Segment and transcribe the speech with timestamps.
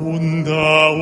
[0.00, 0.96] 온다오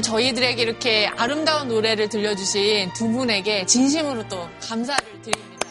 [0.00, 5.66] 정말 저희들에게 이렇게 아름다운 노래를 들려주신 두 분에게 진심으로 또 감사를 드립니다.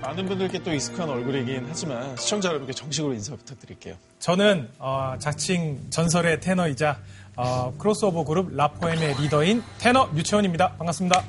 [0.00, 3.96] 많은 분들께 또 익숙한 얼굴이긴 하지만 시청자 여러분께 정식으로 인사 부탁드릴게요.
[4.18, 6.98] 저는 어, 자칭 전설의 테너이자
[7.36, 10.76] 어, 크로스오버 그룹 라포엠의 리더인 테너 유채훈입니다.
[10.76, 11.24] 반갑습니다.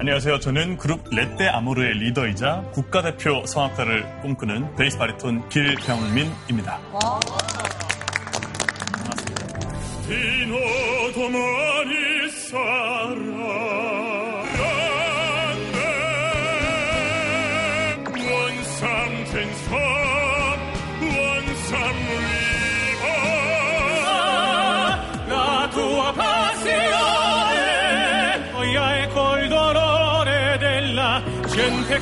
[0.00, 0.38] 안녕하세요.
[0.38, 6.78] 저는 그룹 레떼아모르의 리더이자 국가대표 성악가를 꿈꾸는 베이스 바리톤 길병민입니다.
[11.30, 13.37] 많이 살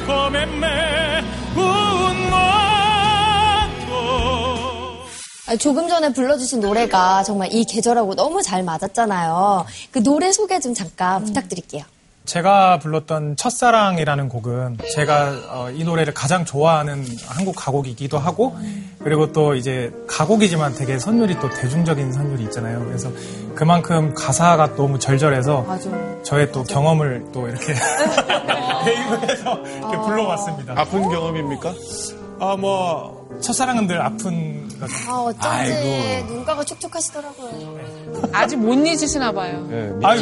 [0.06, 1.22] come me
[1.56, 3.96] un mondo
[5.48, 9.66] 아, 조금 전에 불러주신 노래가 정말 이 계절하고 너무 잘 맞았잖아요.
[9.92, 11.84] 그 노래 소개 좀 잠깐 부탁드릴게요.
[12.24, 18.56] 제가 불렀던 첫사랑이라는 곡은 제가 어, 이 노래를 가장 좋아하는 한국 가곡이기도 하고
[18.98, 22.84] 그리고 또 이제 가곡이지만 되게 선율이 또 대중적인 선율이 있잖아요.
[22.84, 23.12] 그래서
[23.54, 25.66] 그만큼 가사가 너무 절절해서
[26.24, 27.74] 저의 또 경험을 또 이렇게
[28.86, 30.74] 해서 이렇게 불러봤습니다.
[30.76, 31.72] 아픈 경험입니까?
[32.40, 34.92] 아, 뭐, 첫사랑은 늘 아픈 거죠.
[35.08, 37.78] 아, 어쩐지 눈가가 촉촉하시더라고요.
[38.32, 39.66] 아직 못 잊으시나 봐요.
[39.70, 40.20] 예, 미- 아유,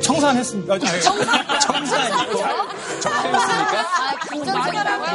[0.00, 0.74] 청산했습니다.
[0.74, 0.88] 아니, 아,
[4.28, 5.08] 긍정적이라고요?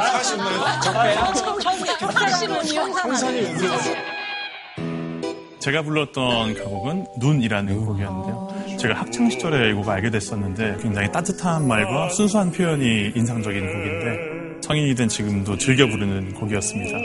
[5.60, 8.78] 제가 불렀던 가곡은 눈이라는 곡이었는데요.
[8.78, 14.96] 제가 학창 시절에 이 곡을 알게 됐었는데 굉장히 따뜻한 말과 순수한 표현이 인상적인 곡인데 성인이
[14.96, 16.98] 된 지금도 즐겨 부르는 곡이었습니다.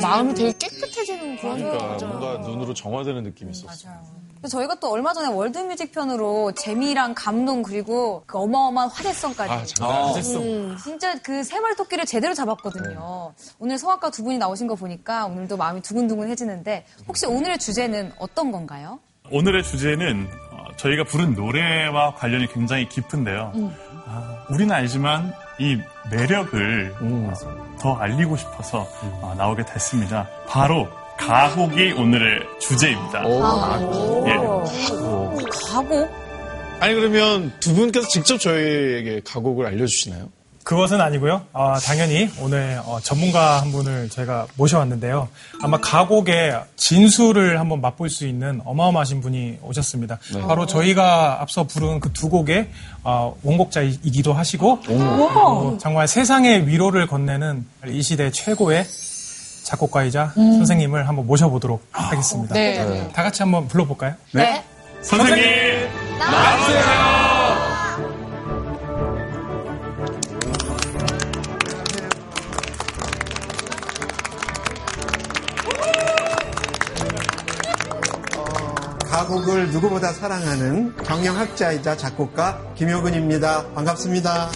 [0.00, 2.06] 마음이 되게 깨끗해지는 그런 그러니까 거죠.
[2.06, 3.92] 뭔가 눈으로 정화되는 느낌이 있었어요.
[3.94, 10.16] 그래서 저희가 또 얼마 전에 월드뮤직 편으로 재미랑 감동 그리고 그 어마어마한 화제성까지 아, 장난.
[10.16, 13.32] 음, 진짜 그 새말토끼를 제대로 잡았거든요.
[13.60, 18.98] 오늘 성악가 두 분이 나오신 거 보니까 오늘도 마음이 두근두근해지는데 혹시 오늘의 주제는 어떤 건가요?
[19.30, 23.52] 오늘의 주제는 어, 저희가 부른 노래와 관련이 굉장히 깊은데요.
[24.06, 25.78] 아, 우리는 알지만 이
[26.10, 27.32] 매력을 어,
[27.80, 28.86] 더 알리고 싶어서
[29.20, 30.28] 어, 나오게 됐습니다.
[30.48, 30.88] 바로
[31.26, 33.22] 가곡이 오늘의 주제입니다.
[34.26, 34.34] 예.
[35.72, 36.10] 가곡?
[36.80, 40.28] 아니, 그러면 두 분께서 직접 저희에게 가곡을 알려주시나요?
[40.64, 41.42] 그것은 아니고요.
[41.52, 45.28] 아, 당연히 오늘 어, 전문가 한 분을 저희가 모셔왔는데요.
[45.60, 50.18] 아마 가곡의 진수를 한번 맛볼 수 있는 어마어마하신 분이 오셨습니다.
[50.46, 52.68] 바로 저희가 앞서 부른 그 두 곡의
[53.02, 58.84] 어, 원곡자이기도 하시고 어, 정말 세상의 위로를 건네는 이 시대 최고의
[59.72, 62.54] 작곡가이자 선생님을 한번 모셔보도록 하겠습니다.
[62.54, 63.08] 네.
[63.14, 64.14] 다 같이 한번 불러볼까요?
[64.32, 64.62] 네.
[65.00, 65.42] 선생님!
[79.10, 83.68] 가곡을 누구보다 사랑하는 경영학자이자 작곡가 김효근입니다.
[83.74, 84.50] 반갑습니다.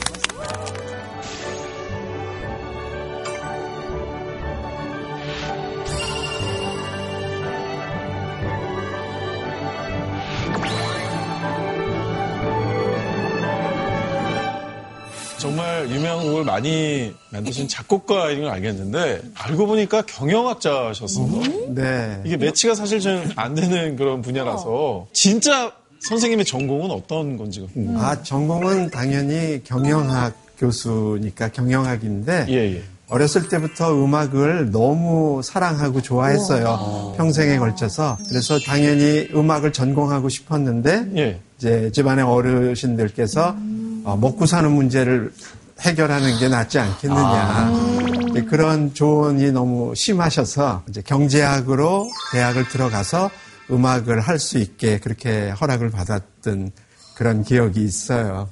[16.26, 21.74] 곡을 많이 만드신 작곡가인 걸 알겠는데, 알고 보니까 경영학자셨어요.
[21.74, 22.20] 네.
[22.24, 28.02] 이게 매치가 사실 좀안 되는 그런 분야라서, 진짜 선생님의 전공은 어떤 건지가 궁금해요.
[28.02, 32.82] 아, 전공은 당연히 경영학 교수니까 경영학인데 예, 예.
[33.08, 37.14] 어렸을 때부터 음악을 너무 사랑하고 좋아했어요.
[37.16, 38.18] 평생에 걸쳐서.
[38.28, 41.40] 그래서 당연히 음악을 전공하고 싶었는데 예.
[41.58, 43.56] 이제 집안의 어르신들께서
[44.04, 45.32] 어, 먹고 사는 문제를
[45.80, 47.70] 해결하는 게 낫지 않겠느냐.
[48.30, 53.30] 이제 그런 조언이 너무 심하셔서 이제 경제학으로 대학을 들어가서
[53.70, 56.70] 음악을 할 수 있게 그렇게 허락을 받았던
[57.14, 58.48] 그런 기억이 있어요.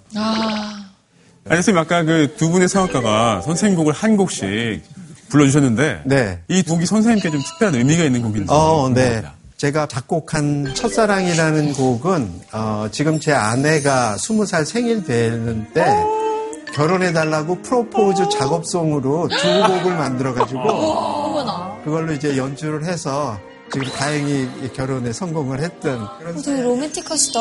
[1.47, 4.83] 아니, 선생님, 아까 그 두 분의 성악가가 선생님 곡을 한 곡씩
[5.29, 6.41] 불러주셨는데, 네.
[6.49, 8.47] 이 곡이 선생님께 좀 특별한 의미가 있는 곡인지.
[8.51, 9.23] 어, 네.
[9.57, 15.85] 제가 작곡한 첫사랑이라는 곡은 어, 지금 제 아내가 스무 살 생일 되는 때
[16.75, 23.39] 결혼해달라고 프로포즈 작업송으로 두 곡을 만들어가지고 그걸로 이제 연주를 해서
[23.73, 27.41] 지금 다행히 결혼에 성공을 했던 그런 되게 로맨틱하시다.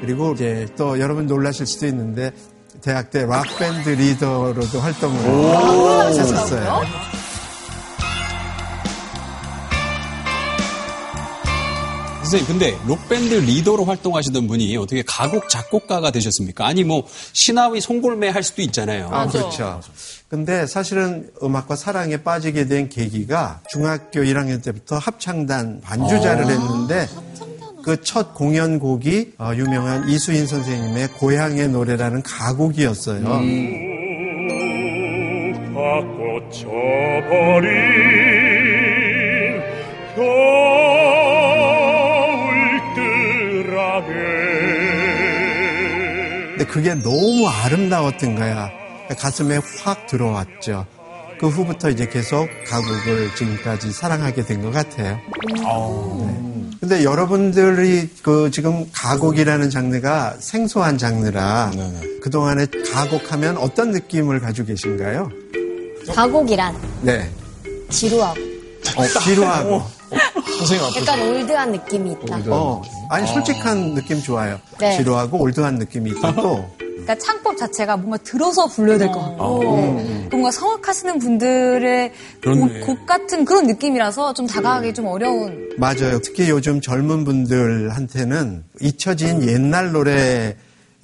[0.00, 2.32] 그리고 이제 또 여러분 놀라실 수도 있는데
[2.80, 6.82] 대학 때 락밴드 리더로도 활동을 했었어요.
[12.28, 16.66] 선생님, 근데 록밴드 리더로 활동하시던 분이 어떻게 가곡 작곡가가 되셨습니까?
[16.66, 19.08] 아니, 뭐, 신화의 송골매 할 수도 있잖아요.
[19.10, 19.80] 아, 그렇죠.
[20.28, 27.08] 근데 사실은 음악과 사랑에 빠지게 된 계기가 중학교 1학년 때부터 합창단 반주자를 했는데
[27.82, 33.24] 그 첫 공연곡이 어, 유명한 이수인 선생님의 고향의 노래라는 가곡이었어요.
[33.24, 33.40] 다
[46.78, 48.70] 그게 너무 아름다웠던 거야.
[49.18, 50.86] 가슴에 확 들어왔죠.
[51.40, 55.18] 그 후부터 이제 계속 가곡을 지금까지 사랑하게 된 것 같아요.
[55.44, 56.70] 네.
[56.78, 61.72] 근데 여러분들이 그 지금 가곡이라는 장르가 생소한 장르라
[62.22, 65.30] 그동안에 가곡하면 어떤 느낌을 가지고 계신가요?
[66.14, 67.28] 가곡이란 네.
[67.90, 68.40] 지루하고
[68.96, 69.82] 어, 지루하고.
[70.58, 71.00] 선생님 앞에서.
[71.12, 72.40] 약간 올드한 느낌이 있다.
[72.48, 74.58] 어, 아니, 솔직한 느낌 좋아요.
[74.78, 74.96] 네.
[74.96, 76.68] 지루하고 올드한 느낌이 있고 또.
[77.08, 79.72] 그러니까 창법 자체가 뭔가 들어서 불러야 될 것 같고
[80.30, 82.12] 뭔가 성악하시는 분들의.
[82.44, 86.20] 곡, 곡 같은 그런 느낌이라서 좀 다가가기 좀 어려운 맞아요.
[86.22, 90.54] 특히 요즘 젊은 분들한테는 잊혀진 옛날 노래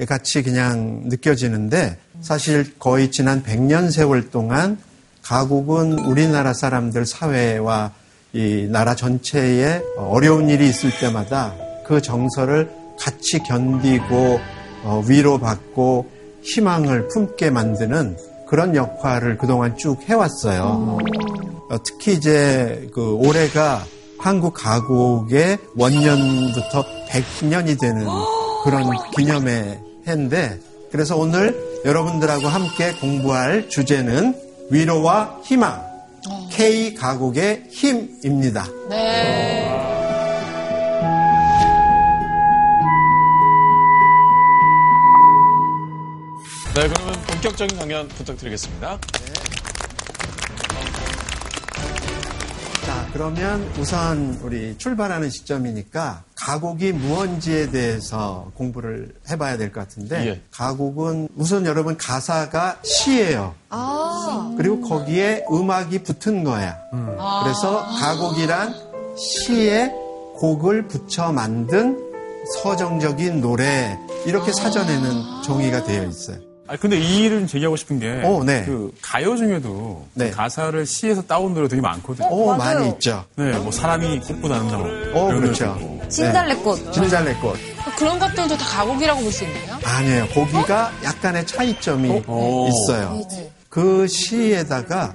[0.06, 4.76] 같이 그냥 느껴지는데 사실 거의 지난 100년 세월 동안
[5.22, 7.92] 가곡은 우리나라 사람들 사회와
[8.34, 11.54] 이 나라 전체에 어려운 일이 있을 때마다
[11.86, 14.40] 그 정서를 같이 견디고
[14.82, 16.06] 어, 위로받고
[16.42, 18.16] 희망을 품게 만드는
[18.48, 20.98] 그런 역할을 그동안 쭉 해왔어요.
[21.70, 23.84] 어, 특히 이제 그 올해가
[24.18, 28.04] 한국 가곡의 원년부터 100년이 되는
[28.64, 30.58] 그런 기념의 해인데
[30.90, 34.34] 그래서 오늘 여러분들하고 함께 공부할 주제는
[34.70, 35.93] 위로와 희망
[36.50, 38.66] K 가곡의 힘입니다.
[38.88, 39.64] 네.
[46.74, 48.98] 네, 그러면 본격적인 강연 부탁드리겠습니다.
[48.98, 49.53] 자,
[53.14, 60.40] 그러면 우선 우리 출발하는 시점이니까 가곡이 무언지에 대해서 공부를 해봐야 될 것 같은데 예.
[60.50, 63.54] 가곡은 우선 여러분 가사가 시예요.
[64.56, 66.76] 그리고 거기에 음악이 붙은 거야.
[67.44, 68.74] 그래서 가곡이란
[69.16, 69.92] 시에
[70.34, 71.96] 곡을 붙여 만든
[72.62, 76.38] 서정적인 노래 이렇게 사전에는 정의가 되어 있어요.
[76.66, 78.64] 아 근데 이 일은 제기하고 싶은 게, 어, 네.
[78.64, 80.30] 그 가요 중에도 네.
[80.30, 82.26] 가사를 시에서 따온 노래 되게 많거든요.
[82.30, 82.78] 오, 맞아요.
[82.78, 83.22] 많이 있죠.
[83.36, 84.84] 네, 뭐 사람이 꽃보다는 장어.
[85.12, 85.76] 어, 이런 그렇죠.
[85.78, 86.08] 있고.
[86.08, 87.58] 진달래꽃 진달래꽃.
[87.98, 89.78] 그런 것들도 다 가곡이라고 볼 수 있나요?
[89.84, 90.26] 아니에요.
[90.28, 92.68] 거기가 약간의 차이점이 어?
[92.68, 93.20] 있어요.
[93.68, 95.14] 그 시에다가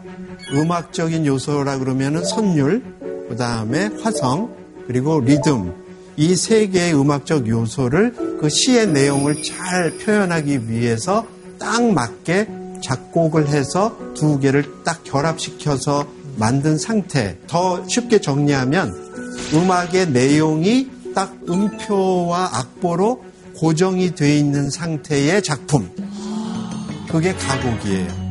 [0.51, 2.83] 음악적인 요소라 그러면은 선율,
[3.27, 4.53] 그 다음에 화성,
[4.85, 5.73] 그리고 리듬.
[6.17, 11.25] 이 세 개의 음악적 요소를 그 시의 내용을 잘 표현하기 위해서
[11.59, 12.47] 딱 맞게
[12.81, 17.37] 작곡을 해서 두 개를 딱 결합시켜서 만든 상태.
[17.47, 18.93] 더 쉽게 정리하면
[19.53, 23.23] 음악의 내용이 딱 음표와 악보로
[23.57, 25.89] 고정이 돼 있는 상태의 작품.
[27.09, 28.29] 그게 가곡이에요.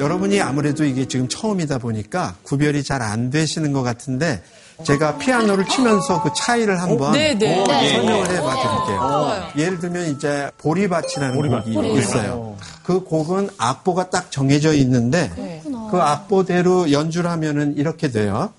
[0.00, 4.42] 여러분이 아무래도 이게 지금 처음이다 보니까 구별이 잘 안 되시는 것 같은데
[4.82, 7.60] 제가 피아노를 치면서 그 차이를 한번 네, 네.
[7.60, 7.88] 어, 네.
[7.88, 8.98] 설명을 해봐 드릴게요.
[8.98, 9.44] 좋아요.
[9.56, 12.56] 예를 들면 이제 보리밭이라는 곡이 있어요.
[12.82, 18.50] 그 곡은 악보가 딱 정해져 있는데 그 악보대로 연주를 하면은 이렇게 돼요.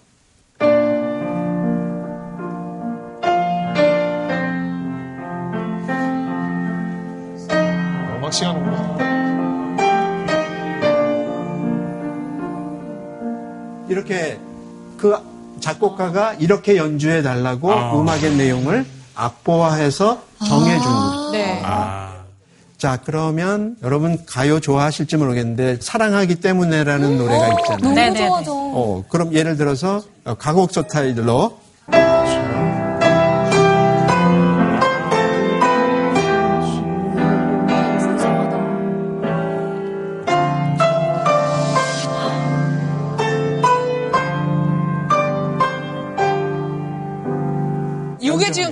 [8.17, 8.97] 음악 시간 옵니다.
[13.87, 14.37] 이렇게
[14.97, 15.15] 그
[15.59, 17.99] 작곡가가 이렇게 연주해 달라고 아.
[17.99, 18.85] 음악의 내용을
[19.15, 21.31] 악보화해서 정해 준 거예요.
[21.31, 21.61] 네.
[21.63, 22.13] 아,
[22.77, 27.93] 자, 그러면 여러분 가요 좋아하실지 모르겠는데 사랑하기 때문에라는 노래가 있잖아요.
[27.93, 28.29] 네, 네, 네.
[28.29, 31.66] 어, 그럼 예를 들어서 어, 가곡 스타일로 이게 지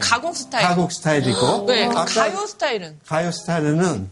[0.09, 0.67] 가곡 스타일.
[0.67, 1.85] 가곡 스타일이고 네.
[1.87, 2.99] 아까 가요 스타일은.
[3.07, 4.09] 가요 스타일은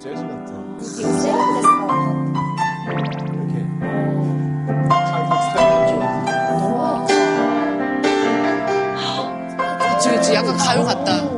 [0.00, 0.52] 재즈 같아.
[3.28, 3.66] 이렇게
[4.88, 6.00] 가곡 스타일은 좀.
[9.94, 10.34] 그치, 그치.
[10.34, 11.29] 약간 가요 같다.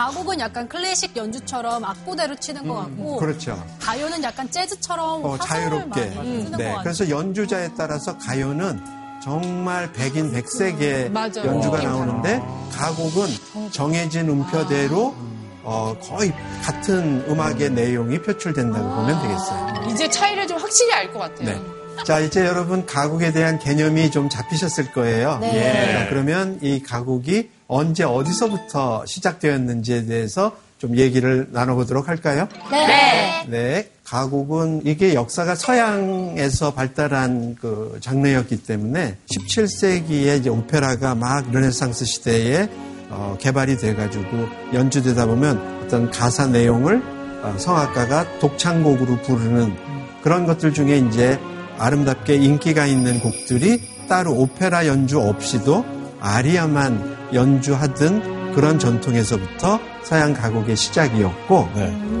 [0.00, 3.64] 가곡은 약간 클래식 연주처럼 악보대로 치는 것 같고 그렇죠.
[3.80, 6.00] 가요는 약간 재즈처럼 어, 자유롭게.
[6.14, 6.64] 많이 쓰는 것 네.
[6.64, 6.82] 같아요.
[6.82, 8.78] 그래서 연주자에 따라서 가요는
[9.24, 11.46] 정말 백인 백색의 맞아요.
[11.46, 15.14] 연주가 느낌 나오는데 가곡은 정해진 음표대로
[15.62, 16.30] 어, 거의
[16.62, 19.90] 같은 음악의 내용이 표출된다고 보면 되겠어요.
[19.90, 21.48] 이제 차이를 좀 확실히 알 것 같아요.
[21.48, 22.04] 네.
[22.04, 25.38] 자, 이제 여러분 가곡에 대한 개념이 좀 잡히셨을 거예요.
[25.40, 25.92] 네.
[25.94, 32.48] 자, 그러면 이 가곡이 언제 어디서부터 시작되었는지에 대해서 좀 얘기를 나눠보도록 할까요?
[32.70, 33.46] 네.
[33.48, 42.68] 네, 가곡은 이게 역사가 서양에서 발달한 그 장르였기 때문에 17세기에 이제 오페라가 막 르네상스 시대에
[43.08, 47.00] 어, 개발이 돼가지고 연주되다 보면 어떤 가사 내용을
[47.42, 49.74] 어, 성악가가 독창곡으로 부르는
[50.22, 51.38] 그런 것들 중에 이제
[51.78, 55.84] 아름답게 인기가 있는 곡들이 따로 오페라 연주 없이도
[56.20, 61.68] 아리아만 연주하던 그런 전통에서부터 서양 가곡의 시작이었고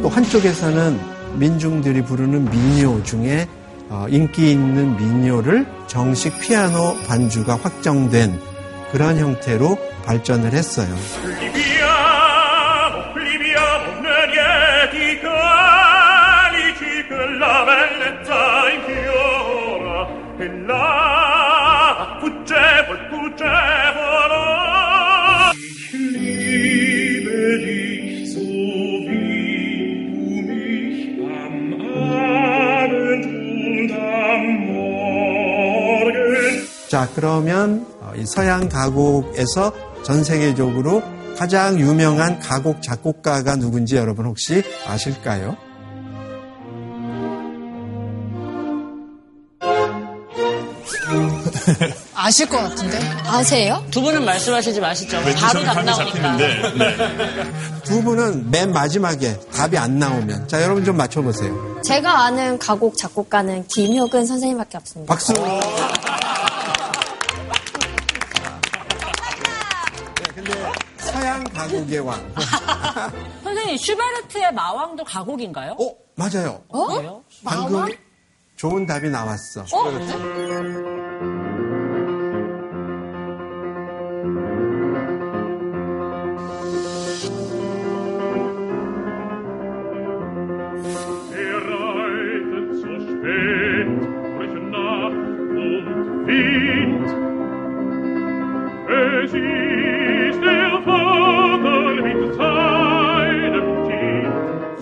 [0.02, 0.98] 또 한쪽에서는
[1.38, 3.48] 민중들이 부르는 민요 중에
[3.88, 8.38] 어, 인기 있는 민요를 정식 피아노 반주가 확정된
[8.90, 10.92] 그런 형태로 발전을 했어요.
[36.88, 39.72] 자, 그러면 어, 이 서양 가곡에서
[40.04, 41.02] 전 세계적으로
[41.36, 45.56] 가장 유명한 가곡 작곡가가 누군지 여러분 혹시 아실까요?
[52.14, 52.98] 아실 것 같은데?
[53.26, 53.84] 아세요?
[53.90, 55.18] 두 분은 말씀하시지 마시죠.
[55.36, 56.38] 바로 답 나오니까.
[57.84, 61.80] 두 분은 맨 마지막에 답이 안 나오면 자, 여러분 좀 맞춰 보세요.
[61.84, 65.12] 제가 아는 가곡 작곡가는 김효근 선생님밖에 없습니다.
[65.12, 65.34] 박수.
[71.56, 72.34] 가곡의 왕.
[73.42, 75.72] 선생님, 슈베르트의 마왕도 가곡인가요?
[75.72, 76.62] 어, 맞아요.
[76.68, 77.24] 그래요?
[77.44, 77.86] 방금
[78.56, 79.64] 좋은 답이 나왔어.
[79.72, 81.05] Er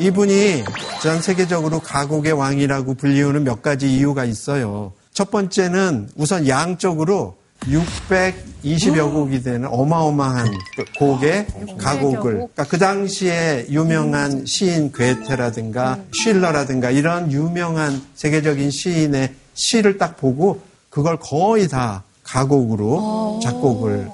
[0.05, 0.65] 이분이
[1.03, 4.93] 전 세계적으로 가곡의 왕이라고 불리우는 몇 가지 이유가 있어요.
[5.15, 10.51] 첫 번째는 우선 양적으로 620여 곡이 되는 어마어마한
[10.99, 11.47] 곡의
[11.79, 20.61] 가곡을 그러니까 그 당시에 유명한 시인 괴테라든가 쉴러라든가 이런 유명한 세계적인 시인의 시를 딱 보고
[20.91, 24.11] 그걸 거의 다 가곡으로 작곡을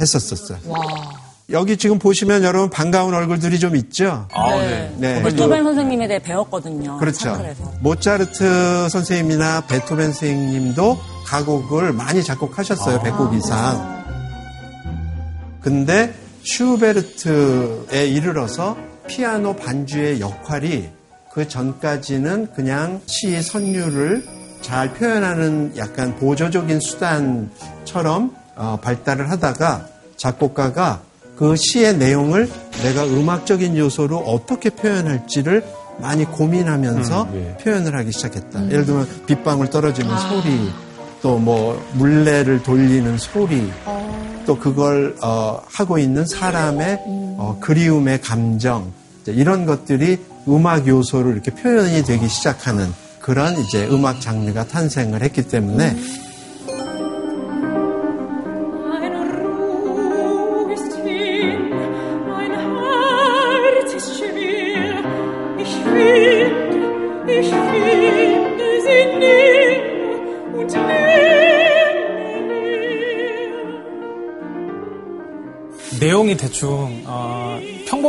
[0.00, 1.25] 했었었어요.
[1.50, 4.26] 여기 지금 보시면 여러분 반가운 얼굴들이 좀 있죠?
[4.98, 5.22] 네.
[5.22, 6.98] 베토벤 선생님에 대해 배웠거든요.
[6.98, 7.18] 그렇죠.
[7.18, 7.72] 창틀에서.
[7.80, 12.98] 모차르트 선생님이나 베토벤 선생님도 가곡을 많이 작곡하셨어요.
[12.98, 13.96] 100곡 이상.
[15.60, 20.88] 근데 슈베르트에 이르러서 피아노 반주의 역할이
[21.32, 24.24] 그 전까지는 그냥 시 선율을
[24.62, 31.02] 잘 표현하는 약간 보조적인 수단처럼 어, 발달을 하다가 작곡가가
[31.36, 32.48] 그 시의 내용을
[32.82, 35.64] 내가 음악적인 요소로 어떻게 표현할지를
[35.98, 37.28] 많이 고민하면서
[37.62, 38.66] 표현을 하기 시작했다.
[38.70, 40.70] 예를 들면 빗방울 떨어지는 소리,
[41.22, 43.70] 또 뭐 물레를 돌리는 소리,
[44.46, 47.00] 또 그걸 어, 하고 있는 사람의
[47.38, 50.18] 어, 그리움의 감정 이제 이런 것들이
[50.48, 52.86] 음악 요소로 이렇게 표현이 되기 시작하는
[53.20, 55.96] 그런 이제 음악 장르가 탄생을 했기 때문에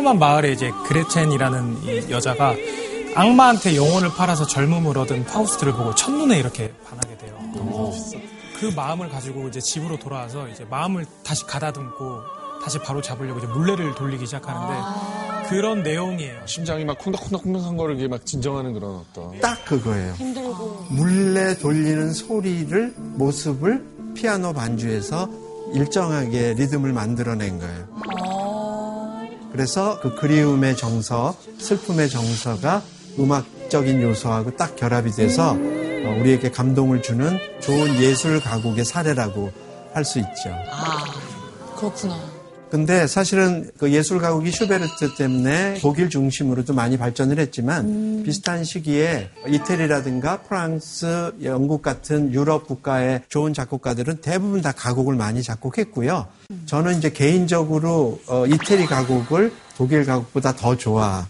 [0.08, 2.56] 평범한 마을에 이제 그레첸이라는 이 여자가
[3.13, 7.38] 악마한테 영혼을 팔아서 젊음을 얻은 파우스트를 보고 첫눈에 이렇게 반하게 돼요.
[8.58, 12.22] 그 마음을 가지고 이제 집으로 돌아와서 이제 마음을 다시 가다듬고
[12.63, 16.39] 다시 바로 잡으려고 이제 물레를 돌리기 시작하는데 그런 내용이에요.
[16.46, 19.38] 심장이 막 콩닥콩닥콩닥한 거를 이렇게 막 진정하는 그런 어떤.
[19.41, 20.13] 딱 그거예요.
[20.13, 20.86] 힘들고.
[20.89, 23.84] 물레 돌리는 소리를 모습을
[24.15, 25.30] 피아노 반주에서
[25.74, 28.46] 일정하게 리듬을 만들어낸 거예요.
[29.51, 32.81] 그래서 그 그리움의 정서, 슬픔의 정서가
[33.19, 39.51] 음악적인 요소하고 딱 결합이 돼서 어, 우리에게 감동을 주는 좋은 예술 가곡의 사례라고
[39.93, 40.49] 할 수 있죠.
[40.69, 41.05] 아,
[41.75, 42.37] 그렇구나.
[42.69, 50.41] 근데 사실은 그 예술 가곡이 슈베르트 때문에 독일 중심으로도 많이 발전을 했지만 비슷한 시기에 이태리라든가
[50.41, 56.27] 프랑스, 영국 같은 유럽 국가의 좋은 작곡가들은 대부분 다 가곡을 많이 작곡했고요.
[56.65, 61.27] 저는 이제 개인적으로 어, 이태리 가곡을 독일 가곡보다 더 좋아하는데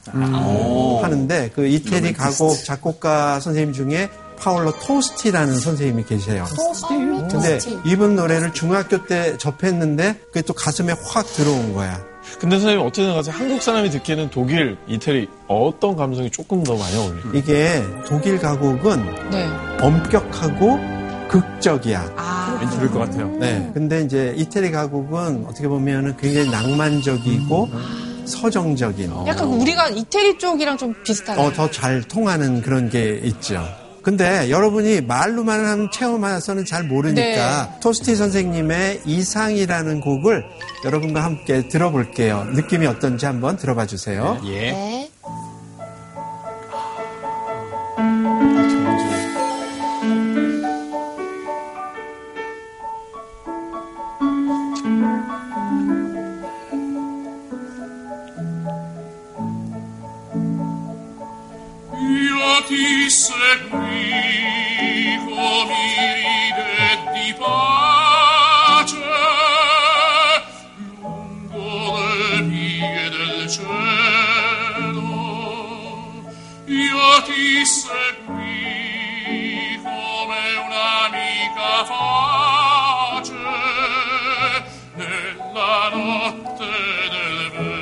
[1.53, 6.45] 그 이태리 가곡 작곡가 선생님 중에 파울로 토스티라는 선생님이 계세요.
[7.29, 11.99] 근데 이분 노래를 중학교 때 접했는데 그게 또 가슴에 확 들어온 거야.
[12.39, 13.35] 근데 선생님 어떻게 생각하세요?
[13.35, 17.33] 한국 사람이 듣기에는 독일, 이태리 어떤 감성이 조금 더 많이 어울릴까요?
[17.33, 19.47] 이게 독일 가곡은 네.
[19.81, 20.77] 엄격하고
[21.29, 22.13] 극적이야.
[22.15, 22.57] 아.
[22.61, 23.27] 왠지 그럴 것 같아요.
[23.39, 23.69] 네.
[23.73, 27.69] 근데 이제 이태리 가곡은 어떻게 보면은 굉장히 낭만적이고
[28.25, 29.11] 서정적인.
[29.25, 31.41] 약간 우리가 이태리 쪽이랑 좀 비슷하네.
[31.41, 33.63] 어, 더 잘 통하는 그런 게 있죠.
[34.07, 37.79] 근데 여러분이 말로만 하는 체험해서는 잘 모르니까 네.
[37.81, 40.45] 토스티 선생님의 이상이라는 곡을
[40.85, 42.45] 여러분과 함께 들어볼게요.
[42.53, 44.39] 느낌이 어떤지 한번 들어봐 주세요.
[44.45, 44.71] 예.
[44.71, 45.11] 네.
[61.99, 63.86] Io
[77.67, 78.55] seguì
[79.83, 83.33] come un'amica face
[84.95, 86.69] nella notte
[87.13, 87.75] del velo.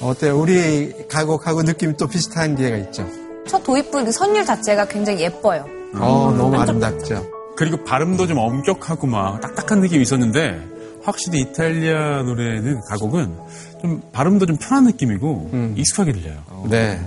[0.00, 0.38] 어때요?
[0.38, 3.08] 우리 가곡하고 느낌이 또 비슷한 게가 있죠.
[3.48, 5.64] 첫 도입부 그 선율 자체가 굉장히 예뻐요.
[5.94, 7.26] 어, 너무 아름답죠.
[7.56, 10.60] 그리고 발음도 좀 엄격하고 막 딱딱한 느낌이 있었는데
[11.02, 13.36] 확실히 이탈리아 노래는 가곡은
[13.80, 16.66] 좀 발음도 좀 편한 느낌이고 익숙하게 들려요.
[16.68, 17.00] 네.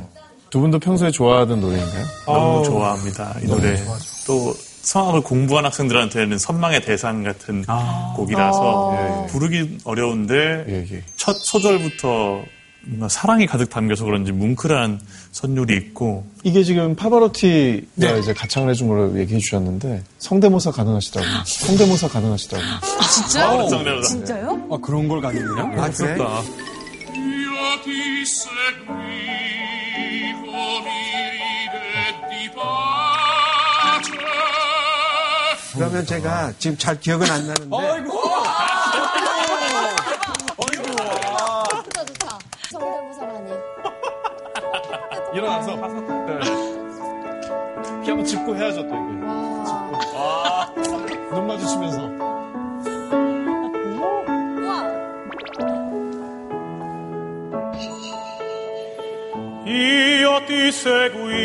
[0.50, 2.06] 두 분도 평소에 좋아하던 노래인가요?
[2.26, 3.36] 너무 좋아합니다.
[3.44, 3.76] 이 노래.
[4.26, 7.66] 또 성악을 공부한 학생들한테는 선망의 대상 같은
[8.16, 9.24] 곡이라서 아.
[9.24, 11.04] 예, 부르기 어려운데 예, 예.
[11.16, 12.44] 첫 소절부터
[12.86, 15.00] 뭔가 사랑이 가득 담겨서 그런지 뭉클한
[15.32, 18.20] 선율이 있고 이게 지금 파바로티가 네.
[18.20, 21.26] 이제 가창을 해준 걸로 얘기해 주셨는데 성대모사 가능하시다고.
[21.46, 22.64] 성대모사 가능하시다고.
[22.64, 23.52] 아, 진짜?
[23.54, 24.08] 어, 성대모사.
[24.08, 24.68] 진짜요?
[24.72, 25.82] 아, 그런 걸 가능해요?
[25.82, 26.18] 아, 그래?
[28.30, 28.50] pace.
[35.74, 37.70] 그러면 제가 지금 잘 기억은 안 나는데.
[45.40, 46.40] 일어나서 네.
[48.04, 49.26] 피 한번 짚고 해야죠 또 이게.
[50.16, 50.72] 와.
[51.32, 52.30] 눈 마주치면서.
[59.72, 61.38] Io ti seguì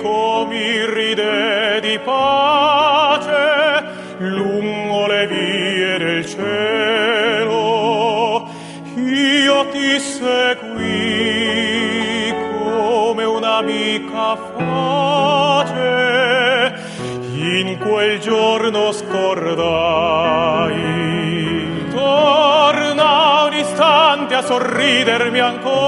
[0.00, 2.87] come ride di pace
[18.68, 20.66] quel giorno scordai.
[21.90, 25.87] Torna un istante a sorridermi ancora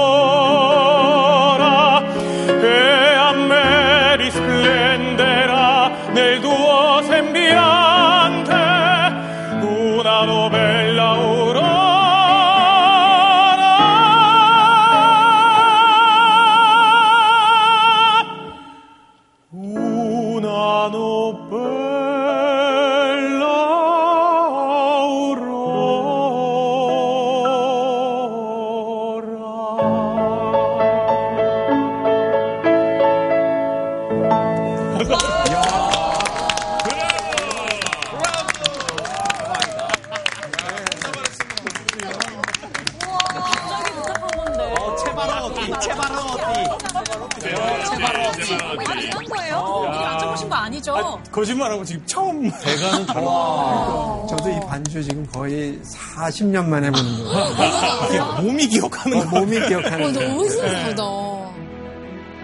[51.91, 54.27] 지금 처음 대가는 다르다.
[54.29, 58.41] 저도 이 반주 지금 거의 40년 만에 보는 거예요.
[58.41, 60.29] 몸이 기억하는 어, 몸이 기억하는 어, 거예요.
[60.29, 61.03] 너무 신기하다.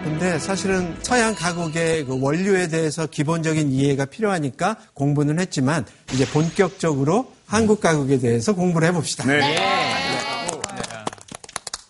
[0.04, 7.80] 근데 사실은 서양 가곡의 그 원료에 대해서 기본적인 이해가 필요하니까 공부는 했지만 이제 본격적으로 한국
[7.80, 9.24] 가곡에 대해서 공부를 해봅시다.
[9.26, 9.56] 네.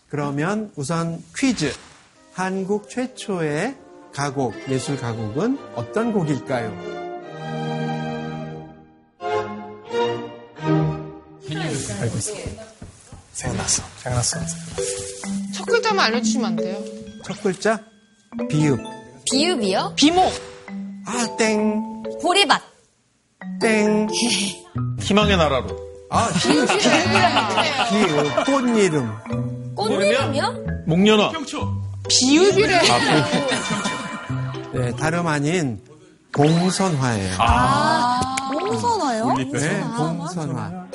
[0.09, 1.73] 그러면 우선 퀴즈.
[2.33, 3.75] 한국 최초의
[4.14, 6.97] 가곡, 예술 가곡은 어떤 곡일까요?
[12.18, 12.33] 있어.
[13.33, 13.83] 생각났어.
[13.98, 14.38] 생각났어.
[15.54, 16.78] 첫 글자만 알려주시면 안 돼요?
[17.24, 17.81] 첫 글자
[18.48, 18.78] 비읍.
[19.31, 19.92] 비읍이요?
[19.96, 20.33] 비목.
[21.07, 22.02] 아, 땡.
[22.22, 22.62] 보리밭.
[23.61, 24.09] 땡.
[25.00, 25.68] 희망의 나라로.
[26.11, 26.66] 아, 비읍.
[27.90, 28.46] 비읍.
[28.46, 29.12] 꽃 이름.
[29.74, 30.64] 꽃 이름이요?
[30.87, 31.33] 목련화.
[32.09, 32.81] 비읍이래.
[34.74, 35.81] 네, 다름 아닌
[36.33, 37.37] 봉선화예요.
[38.52, 39.35] 홍선화요?
[39.52, 40.88] 네, 봉선화.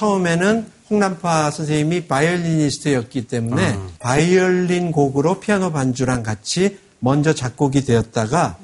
[0.00, 8.56] 처음에는 홍남파 선생님이 바이올리니스트였기 때문에 바이올린 곡으로 피아노 반주랑 같이 먼저 작곡이 되었다가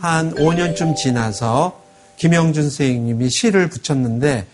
[0.00, 1.80] 한 5년쯤 지나서
[2.16, 4.46] 김영준 선생님이 시를 붙였는데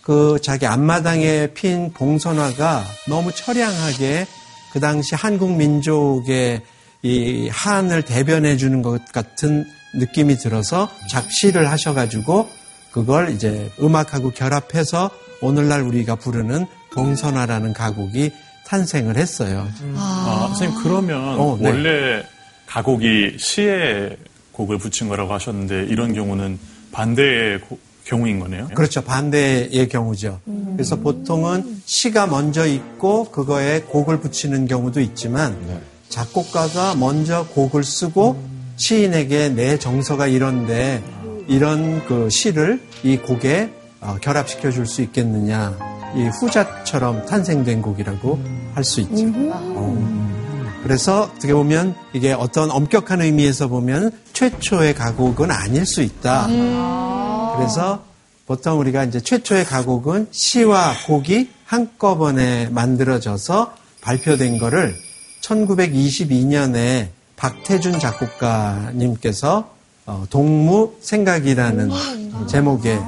[0.00, 4.26] 그 자기 앞마당에 핀 봉선화가 너무 처량하게
[4.72, 6.62] 그 당시 한국 민족의
[7.02, 12.48] 이 한을 대변해 주는 것 같은 느낌이 들어서 작시를 하셔가지고
[12.92, 15.10] 그걸 이제 음악하고 결합해서
[15.42, 18.30] 오늘날 우리가 부르는 봉선화라는 가곡이
[18.66, 19.68] 탄생을 했어요.
[19.96, 21.68] 아, 선생님 그러면 어, 네.
[21.68, 22.22] 원래
[22.66, 24.16] 가곡이 시에
[24.52, 26.58] 곡을 붙인 거라고 하셨는데 이런 경우는
[26.92, 28.68] 반대의 고- 경우인 거네요.
[28.74, 29.02] 그렇죠.
[29.02, 30.40] 반대의 경우죠.
[30.74, 35.56] 그래서 보통은 시가 먼저 있고 그거에 곡을 붙이는 경우도 있지만
[36.08, 38.42] 작곡가가 먼저 곡을 쓰고
[38.76, 41.02] 시인에게 내 정서가 이런데
[41.46, 43.81] 이런 그 시를 이 곡에 어,
[44.20, 45.76] 결합시켜 줄 수 있겠느냐.
[46.14, 48.38] 이 후자처럼 탄생된 곡이라고
[48.74, 49.24] 할 수 있죠.
[49.34, 50.32] 어.
[50.82, 56.46] 그래서 어떻게 보면 이게 어떤 엄격한 의미에서 보면 최초의 가곡은 아닐 수 있다.
[57.56, 58.02] 그래서
[58.46, 64.94] 보통 우리가 이제 최초의 가곡은 시와 곡이 한꺼번에 만들어져서 발표된 거를
[65.42, 69.70] 1922년에 박태준 작곡가님께서
[70.06, 71.90] 어, 동무 생각이라는
[72.48, 73.00] 제목의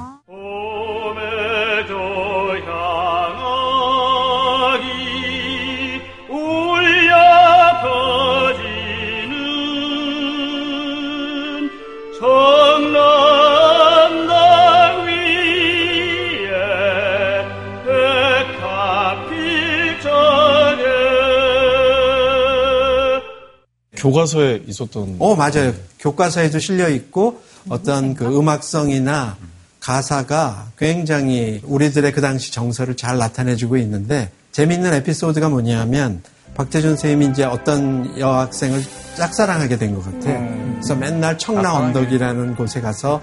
[24.05, 25.17] 교과서에 있었던.
[25.19, 25.73] 어, 맞아요.
[25.99, 27.41] 교과서에도 실려 있고
[27.71, 29.37] 어떤 그 음악성이나
[29.81, 36.23] 가사가 굉장히 우리들의 그 당시 정서를 잘 나타내주고 있는데 재밌는 에피소드가 뭐냐면
[36.55, 38.83] 박태준 선생님이 이제 어떤 여학생을
[39.17, 40.47] 짝사랑하게 된 것 같아요.
[40.75, 43.23] 그래서 맨날 청라 언덕이라는 곳에 가서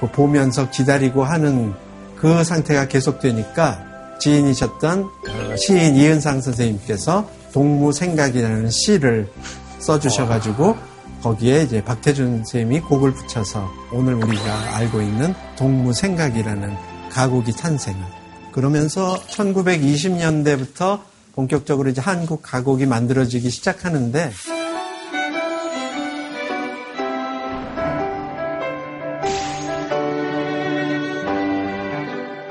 [0.00, 1.72] 그 보면서 기다리고 하는
[2.16, 3.84] 그 상태가 계속되니까
[4.20, 9.28] 지인이셨던 어, 시인 이은상 선생님께서 동무 생각이라는 시를
[9.86, 10.76] 써주셔가지고
[11.22, 16.76] 거기에 이제 박태준 선생님이 곡을 붙여서 오늘 우리가 알고 있는 동무생각이라는
[17.10, 18.00] 가곡이 탄생을.
[18.52, 21.00] 그러면서 1920년대부터
[21.34, 24.32] 본격적으로 이제 한국 가곡이 만들어지기 시작하는데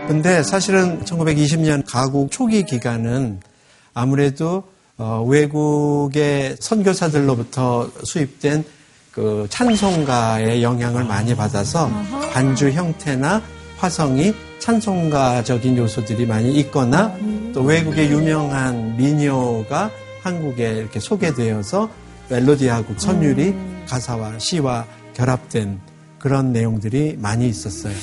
[0.08, 3.42] 근데 사실은 1920년 가곡 초기 기간은
[3.94, 8.64] 아무래도 어, 외국의 선교사들로부터 수입된
[9.12, 11.90] 그 찬송가의 영향을 많이 받아서
[12.34, 13.42] 반주 형태나
[13.78, 17.16] 화성이 찬송가적인 요소들이 많이 있거나
[17.54, 19.90] 또 외국의 유명한 민요가
[20.22, 21.90] 한국에 이렇게 소개되어서
[22.30, 23.56] 멜로디하고 선율이
[23.88, 25.80] 가사와 시와 결합된
[26.20, 27.94] 그런 내용들이 많이 있었어요.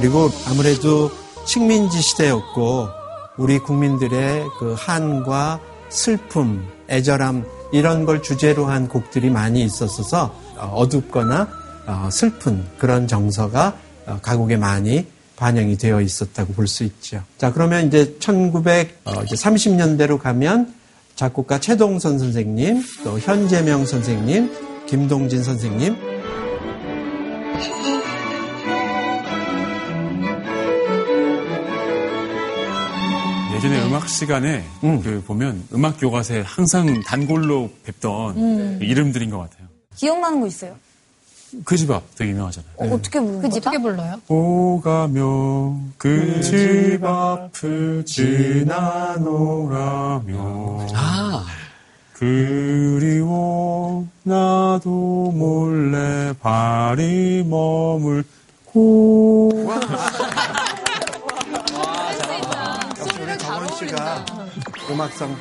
[0.00, 1.10] 그리고 아무래도
[1.44, 2.88] 식민지 시대였고
[3.36, 5.60] 우리 국민들의 그 한과
[5.90, 11.48] 슬픔, 애절함 이런 걸 주제로 한 곡들이 많이 있었어서 어, 어둡거나
[11.86, 17.22] 어, 슬픈 그런 정서가 어, 가곡에 많이 반영이 되어 있었다고 볼 수 있죠.
[17.36, 20.72] 자, 그러면 이제 1930년대로 가면
[21.14, 24.50] 작곡가 최동선 선생님, 또 현재명 선생님,
[24.86, 25.94] 김동진 선생님,
[33.60, 38.76] 예전에 음악 시간에 그 보면 음악 교과서에 항상 단골로 뵙던 음.
[38.78, 39.66] 그 이름들인 것 같아요.
[39.96, 40.74] 기억나는 거 있어요?
[41.64, 42.72] 그 집 앞 되게 유명하잖아요.
[42.76, 43.56] 어, 어떻게 부르는 거죠?
[43.58, 44.18] 어떻게 불러요?
[44.28, 48.78] 오가며 그 집 앞을 지나노라며
[50.94, 51.44] 아.
[52.14, 58.24] 그리워 나도 몰래 발이 머물고
[63.80, 64.24] 씨가
[64.90, 65.34] 음악성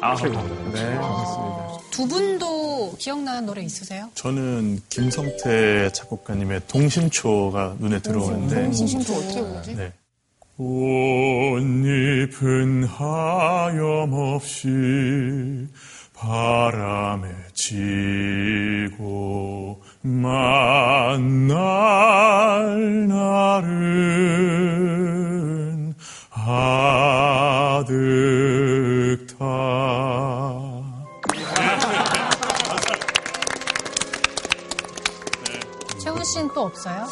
[0.00, 0.70] 아, 최고입니다.
[0.72, 1.68] 네, 고맙습니다.
[1.90, 4.08] 두 분도 기억나는 노래 있으세요?
[4.14, 9.74] 저는 김성태 작곡가님의 동심초가 눈에 들어오는데 동심초 어떻게 부르지?
[9.76, 9.92] 네.
[10.56, 14.68] 꽃잎은 하염없이
[16.14, 21.56] 바람에 지고 만날
[23.06, 25.77] 날은
[27.78, 29.44] 아득타
[36.02, 37.06] 채훈 씨는 또 없어요?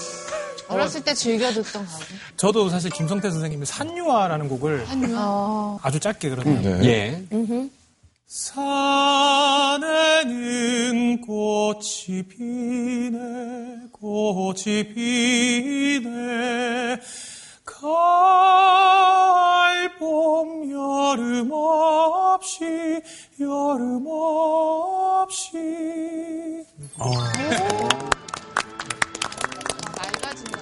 [0.69, 2.03] 어렸을 때 즐겨 듣던 가수.
[2.37, 5.79] 저도 사실 김성태 선생님의 산유화라는 곡을 한유아.
[5.83, 7.23] 아주 짧게 그러면 예.
[8.27, 9.21] 산에는
[11.21, 13.19] 꽃이 피네
[13.93, 16.97] 꽃이 피네
[17.81, 19.67] 가을
[19.99, 22.65] 봄 여름 없이
[23.39, 25.59] 여름 없이
[29.97, 30.59] 맑아진다.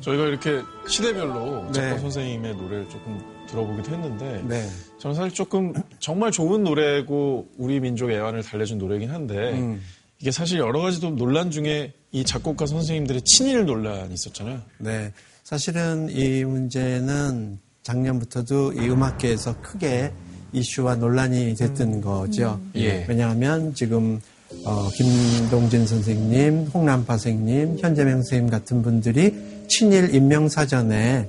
[0.00, 1.98] 저희가 이렇게 시대별로 작가 네.
[1.98, 4.66] 선생님의 노래를 조금 들어보기도 했는데 네.
[4.98, 9.82] 저는 사실 조금 정말 좋은 노래고 우리 민족 애환을 달래준 노래긴 한데 음.
[10.18, 14.62] 이게 사실 여러 가지 또 논란 중에 이 작곡가 선생님들의 친일 논란이 있었잖아요.
[14.78, 15.12] 네.
[15.46, 20.10] 사실은 이 문제는 작년부터도 이 음악계에서 크게
[20.52, 22.58] 이슈와 논란이 됐던 거죠.
[22.74, 23.06] 예.
[23.08, 24.20] 왜냐하면 지금
[24.64, 29.36] 어, 김동진 선생님, 홍남파 선생님, 현재명 선생님 같은 분들이
[29.68, 31.28] 친일 인명사전에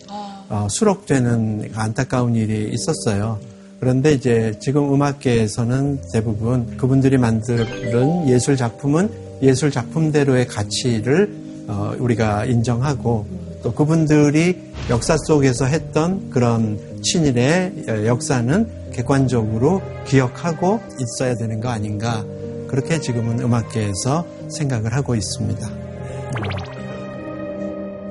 [0.49, 3.39] 어, 수록되는 안타까운 일이 있었어요.
[3.79, 9.11] 그런데 이제 지금 음악계에서는 대부분 그분들이 만드는 예술 작품은
[9.43, 11.31] 예술 작품대로의 가치를
[11.67, 21.35] 어, 우리가 인정하고 또 그분들이 역사 속에서 했던 그런 친일의 어, 역사는 객관적으로 기억하고 있어야
[21.35, 22.25] 되는 거 아닌가
[22.67, 25.69] 그렇게 지금은 음악계에서 생각을 하고 있습니다.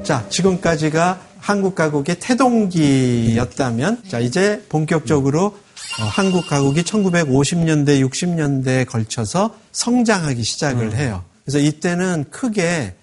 [0.03, 5.57] 자, 지금까지가 한국 가곡의 태동기였다면, 자, 이제 본격적으로
[6.01, 11.25] 어, 한국 가곡이 1950년대, 60년대에 걸쳐서 성장하기 시작을 해요.
[11.45, 12.95] 그래서 이때는 크게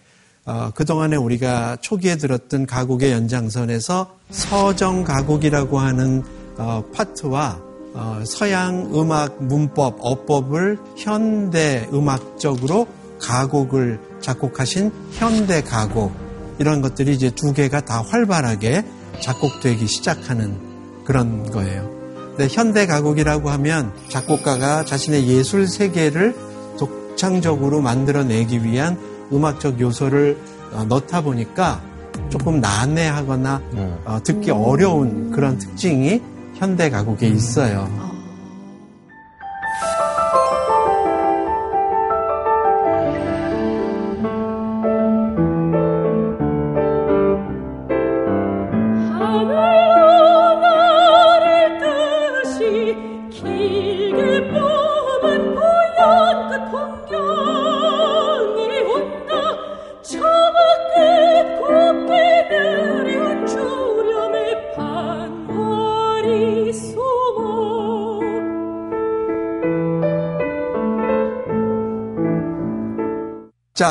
[0.45, 6.23] 어, 그동안에 우리가 초기에 들었던 가곡의 연장선에서 서정 가곡이라고 하는
[6.57, 7.59] 어, 파트와
[7.93, 12.87] 어, 서양 음악 문법, 어법을 현대 음악적으로
[13.19, 16.11] 가곡을 작곡하신 현대 가곡
[16.59, 18.85] 이런 것들이 이제 두 개가 다 활발하게
[19.21, 20.57] 작곡되기 시작하는
[21.05, 21.89] 그런 거예요.
[22.35, 26.35] 근데 현대 가곡이라고 하면 작곡가가 자신의 예술 세계를
[26.77, 28.97] 독창적으로 만들어내기 위한
[29.31, 30.37] 음악적 요소를
[30.73, 31.81] 어, 넣다 보니까
[32.29, 33.61] 조금 난해하거나
[34.05, 36.21] 어, 듣기 어려운 그런 특징이
[36.55, 37.89] 현대 가곡에 있어요.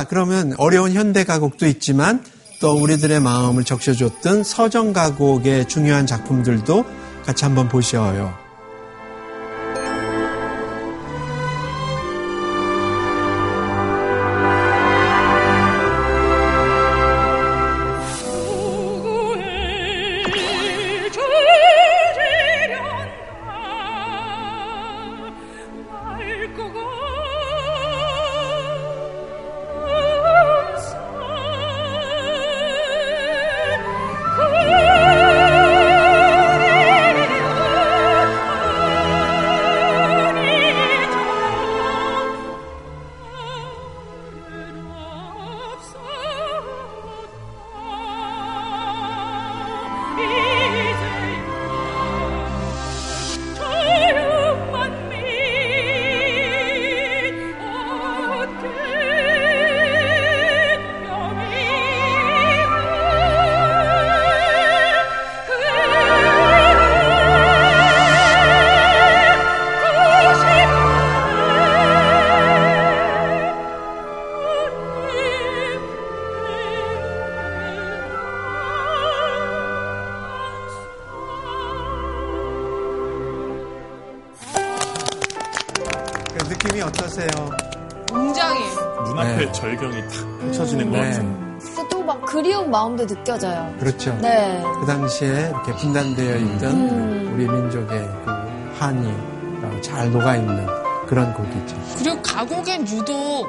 [0.03, 2.25] 자, 그러면 어려운 현대 가곡도 있지만
[2.61, 6.85] 또 우리들의 마음을 적셔줬던 서정 가곡의 중요한 작품들도
[7.25, 8.42] 같이 한번 보셔요.
[93.83, 94.17] 그렇죠.
[94.23, 94.63] 네.
[94.79, 97.33] 그 당시에 이렇게 분단되어 있던 음.
[97.35, 98.31] 우리 민족의 그
[98.79, 100.67] 한이 어, 잘 녹아있는
[101.09, 101.77] 그런 곡이죠.
[101.99, 103.45] 그리고 가곡엔 유독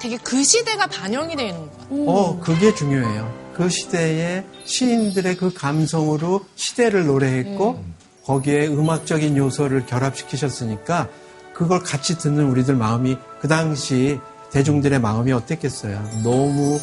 [0.00, 2.10] 되게 그 시대가 반영이 되어 있는 것 같아요.
[2.10, 3.32] 어, 그게 중요해요.
[3.54, 7.80] 그 시대의 시인들의 그 감성으로 시대를 노래했고
[8.24, 11.08] 거기에 음악적인 요소를 결합시키셨으니까
[11.54, 14.18] 그걸 같이 듣는 우리들 마음이 그 당시
[14.54, 16.00] 대중들의 마음이 어땠겠어요.
[16.22, 16.78] 너무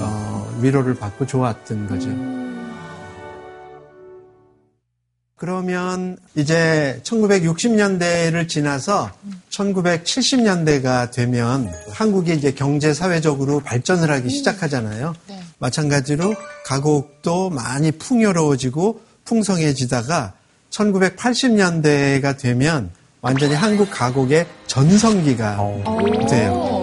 [0.00, 2.08] 어, 위로를 받고 좋았던 거죠.
[5.34, 9.10] 그러면 이제 1960년대를 지나서
[9.50, 15.12] 1970년대가 되면 한국이 이제 경제 사회적으로 발전을 하기 시작하잖아요.
[15.58, 16.32] 마찬가지로
[16.64, 20.34] 가곡도 많이 풍요로워지고 풍성해지다가
[20.70, 25.58] 1980년대가 되면 완전히 한국 가곡의 전성기가
[26.30, 26.75] 돼요.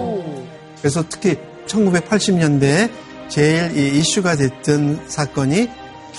[0.84, 2.92] 그래서 특히 1980년대에
[3.30, 5.70] 제일 이 이슈가 됐던 사건이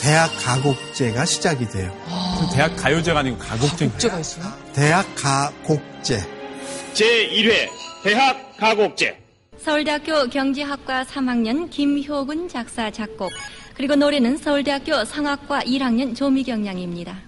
[0.01, 1.93] 대학 가곡제가 시작이 돼요.
[2.55, 3.87] 대학 가요제가 아니고 가곡제.
[3.89, 4.47] 가곡제가 있어요?
[4.73, 6.19] 대학 가곡제.
[6.95, 7.69] 제1회
[8.05, 9.19] 대학 가곡제
[9.59, 13.33] 서울대학교 경제학과 3학년 김효근 작사 작곡
[13.75, 17.19] 그리고 노래는 서울대학교 성악과 1학년 조미경 양입니다.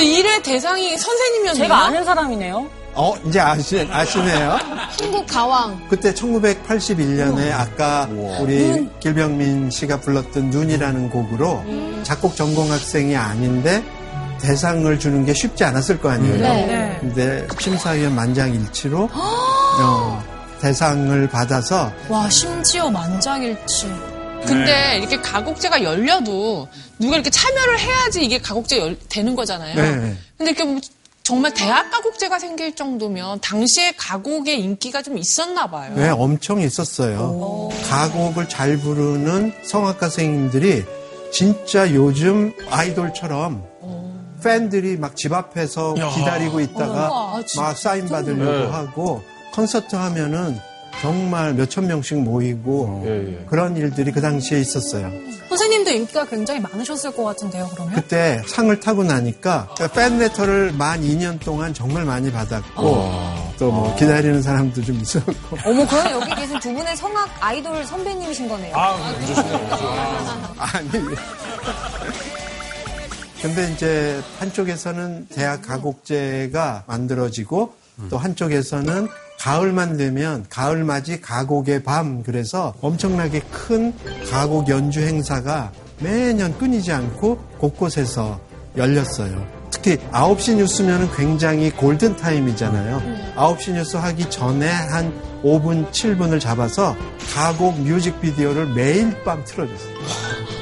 [0.00, 1.62] 근데 그때 1회 대상이 선생님이었나요?
[1.62, 2.66] 제가 아는 사람이네요.
[2.94, 4.58] 어, 이제 아시, 아시네요.
[5.00, 5.86] 한국 가왕.
[5.88, 8.08] 그때 1981년에 아까
[8.40, 11.64] 우리 길병민 씨가 불렀던 눈이라는 곡으로
[12.02, 13.84] 작곡 전공 학생이 아닌데
[14.40, 16.38] 대상을 주는 게 쉽지 않았을 거 아니에요.
[16.38, 16.66] 네.
[16.66, 16.98] 네.
[17.00, 20.24] 근데 심사위원 만장일치로 어,
[20.60, 24.09] 대상을 받아서 와, 심지어 만장일치.
[24.46, 24.98] 근데 네.
[24.98, 26.68] 이렇게 가곡제가 열려도
[26.98, 29.74] 누가 이렇게 참여를 해야지 이게 가곡제가 열- 되는 거잖아요.
[29.74, 30.16] 네.
[30.36, 30.80] 근데 이렇게 뭐
[31.22, 35.92] 정말 대학 가곡제가 생길 정도면 당시에 가곡의 인기가 좀 있었나 봐요.
[35.94, 37.68] 네, 엄청 있었어요.
[37.88, 40.84] 가곡을 잘 부르는 성악가 선생님들이
[41.32, 43.64] 진짜 요즘 아이돌처럼
[44.42, 46.08] 팬들이 막 집 앞에서 야.
[46.08, 47.62] 기다리고 있다가 우와, 진짜?
[47.62, 48.66] 막 사인 받으려고 네.
[48.72, 49.22] 하고
[49.52, 50.58] 콘서트 하면은
[51.00, 53.06] 정말 몇천 명씩 모이고
[53.48, 55.10] 그런 일들이 그 당시에 있었어요.
[55.48, 57.94] 선생님도 인기가 굉장히 많으셨을 것 같은데요, 그러면?
[57.94, 62.84] 그때 상을 타고 나니까 팬 레터를 만 2년 동안 정말 많이 받았고
[63.58, 65.32] 또뭐 기다리는 사람도 좀 있었고
[65.64, 68.76] 어머, 그럼 여기 계신 두 분의 성악 아이돌 선배님이신 거네요.
[68.76, 70.90] 아니.
[73.42, 77.72] 근데 이제 한쪽에서는 대학 가곡제가 만들어지고
[78.10, 79.08] 또 한쪽에서는
[79.40, 83.94] 가을만 되면 가을맞이 가곡의 밤 그래서 엄청나게 큰
[84.30, 88.38] 가곡 연주 행사가 매년 끊이지 않고 곳곳에서
[88.76, 89.46] 열렸어요.
[89.70, 93.34] 특히 9시 뉴스면은 굉장히 골든 타임이잖아요.
[93.34, 95.10] 9시 뉴스 하기 전에 한
[95.42, 96.94] 5분, 7분을 잡아서
[97.34, 100.59] 가곡 뮤직비디오를 매일 밤 틀어줬어요.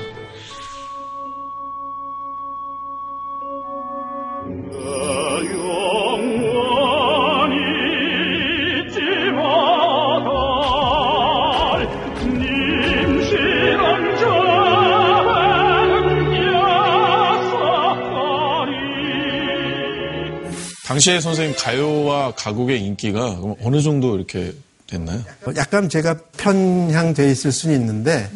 [20.99, 24.53] 당시에 선생님 가요와 가곡의 인기가 어느 정도 이렇게
[24.89, 25.21] 됐나요?
[25.57, 28.29] 약간 제가 편향돼 있을 수는 있는데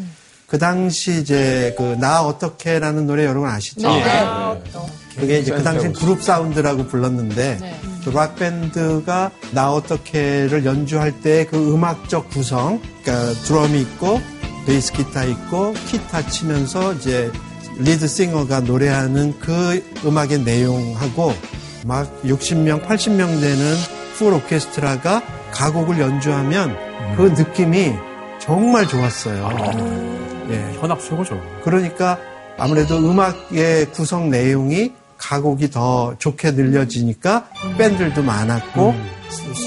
[0.47, 3.89] 그 당시 이제 그 나 어떻게라는 노래 여러분 아시죠?
[3.89, 4.63] 네.
[5.19, 7.81] 그게 이제 그 당시 그룹 사운드라고 불렀는데 네.
[8.05, 14.21] 그락 밴드가 나 어떻게를 연주할 때 그 음악적 구성, 그러니까 드럼이 있고
[14.67, 17.33] 베이스 기타 있고 기타 치면서 이제
[17.79, 21.35] 리드 싱어가 노래하는 그 음악의 내용하고
[21.85, 23.75] 막 60명, 80명 되는
[24.15, 25.23] full 오케스트라가
[25.53, 26.77] 가곡을 연주하면
[27.17, 27.93] 그 느낌이
[28.39, 29.49] 정말 좋았어요.
[30.51, 30.79] 예.
[30.81, 31.41] 현악 최고죠.
[31.63, 32.19] 그러니까
[32.59, 38.95] 아무래도 음악의 구성 내용이 가곡이 더 좋게 들려지니까 팬들도 많았고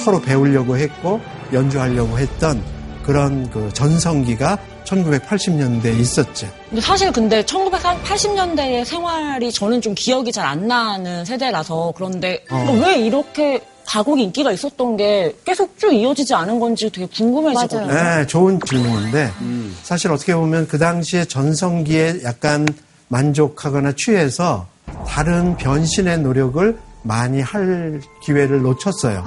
[0.03, 1.21] 서로 배우려고 했고
[1.53, 2.61] 연주하려고 했던
[3.03, 6.47] 그런 그 전성기가 1980년대에 있었죠.
[6.69, 12.79] 근데 사실 근데 1980년대의 생활이 저는 좀 기억이 잘 안 나는 세대라서 그런데 어.
[12.83, 17.87] 왜 이렇게 가곡 인기가 있었던 게 계속 쭉 이어지지 않은 건지 되게 궁금해지거든요.
[17.91, 19.31] 네, 좋은 질문인데
[19.83, 22.67] 사실 어떻게 보면 그 당시에 전성기에 약간
[23.07, 24.67] 만족하거나 취해서
[25.07, 29.23] 다른 변신의 노력을 많이 할 기회를 놓쳤어요.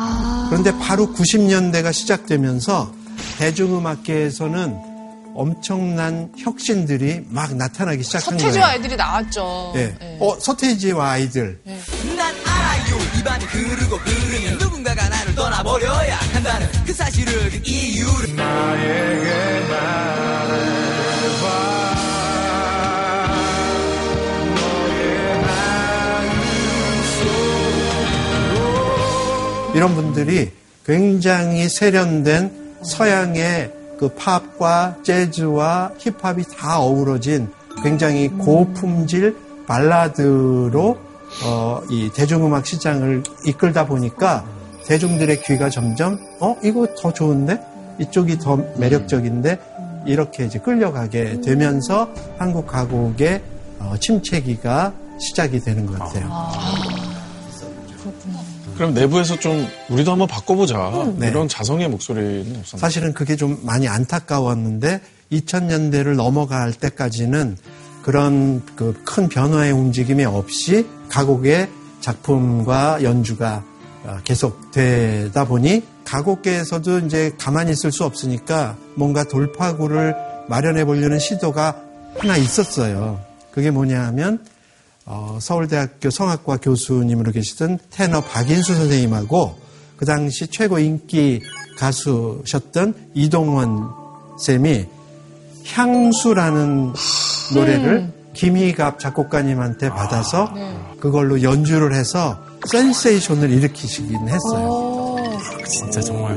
[0.51, 2.93] 그런데 바로 90년대가 시작되면서
[3.39, 4.77] 대중음악계에서는
[5.39, 8.51] 엄청난 혁신들이 막 나타나기 시작한 거예요.
[8.51, 9.73] 서태지와 아이들이 나왔죠.
[9.77, 9.95] 예.
[10.19, 11.61] 어, 서태지와 아이들.
[12.17, 19.49] 난 알아요 입안이 흐르고 흐르면 누군가가 나를 떠나버려야 한다는 그 사실을 그 이유를 나에게
[29.75, 30.51] 이런 분들이
[30.85, 32.51] 굉장히 세련된
[32.83, 39.37] 서양의 그 팝과 재즈와 힙합이 다 어우러진 굉장히 고품질
[39.67, 40.99] 발라드로
[41.45, 44.45] 어, 이 대중음악 시장을 이끌다 보니까
[44.87, 47.61] 대중들의 귀가 점점 어 이거 더 좋은데?
[47.99, 49.59] 이쪽이 더 매력적인데?
[50.07, 53.43] 이렇게 이제 끌려가게 되면서 한국 가곡의
[53.81, 57.18] 어, 침체기가 시작이 되는 것 같아요.
[58.79, 61.29] 그럼 내부에서 좀 우리도 한번 바꿔보자 네.
[61.29, 62.81] 이런 자성의 목소리는 없었나요?
[62.81, 65.01] 사실은 그게 좀 많이 안타까웠는데
[65.33, 67.57] 2000년대를 넘어갈 때까지는
[68.03, 71.69] 그런 그 큰 변화의 움직임이 없이 가곡의
[72.01, 73.65] 작품과 연주가
[74.05, 80.15] 어, 계속 되다 보니 가곡계에서도 이제 가만히 있을 수 없으니까 뭔가 돌파구를
[80.49, 81.83] 마련해 보려는 시도가
[82.17, 83.21] 하나 있었어요.
[83.51, 84.39] 그게 뭐냐 하면
[85.11, 89.59] 어, 서울대학교 성악과 교수님으로 계시던 테너 박인수 선생님하고
[89.97, 91.41] 그 당시 최고 인기
[91.79, 93.89] 가수셨던 이동원
[94.39, 94.87] 쌤이
[95.65, 96.93] 향수라는
[97.55, 100.53] 노래를 김희갑 작곡가님한테 받아서
[101.01, 105.17] 그걸로 연주를 해서 센세이션을 일으키시긴 했어요.
[105.67, 106.37] 진짜 정말.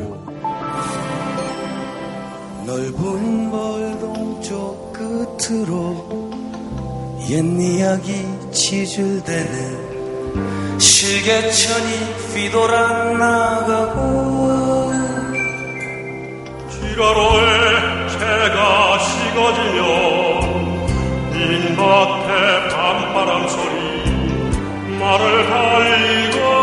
[2.66, 6.32] 넓은 벌동 쪽 끝으로
[7.30, 9.92] 옛 이야기 치줄대네
[10.78, 11.90] 실개천이
[12.34, 14.92] 휘돌아 나가고
[16.70, 19.82] 지가로에 채가 식어지면
[21.32, 23.76] 빈밭에 밤바람 소리
[25.00, 26.61] 말을 달리고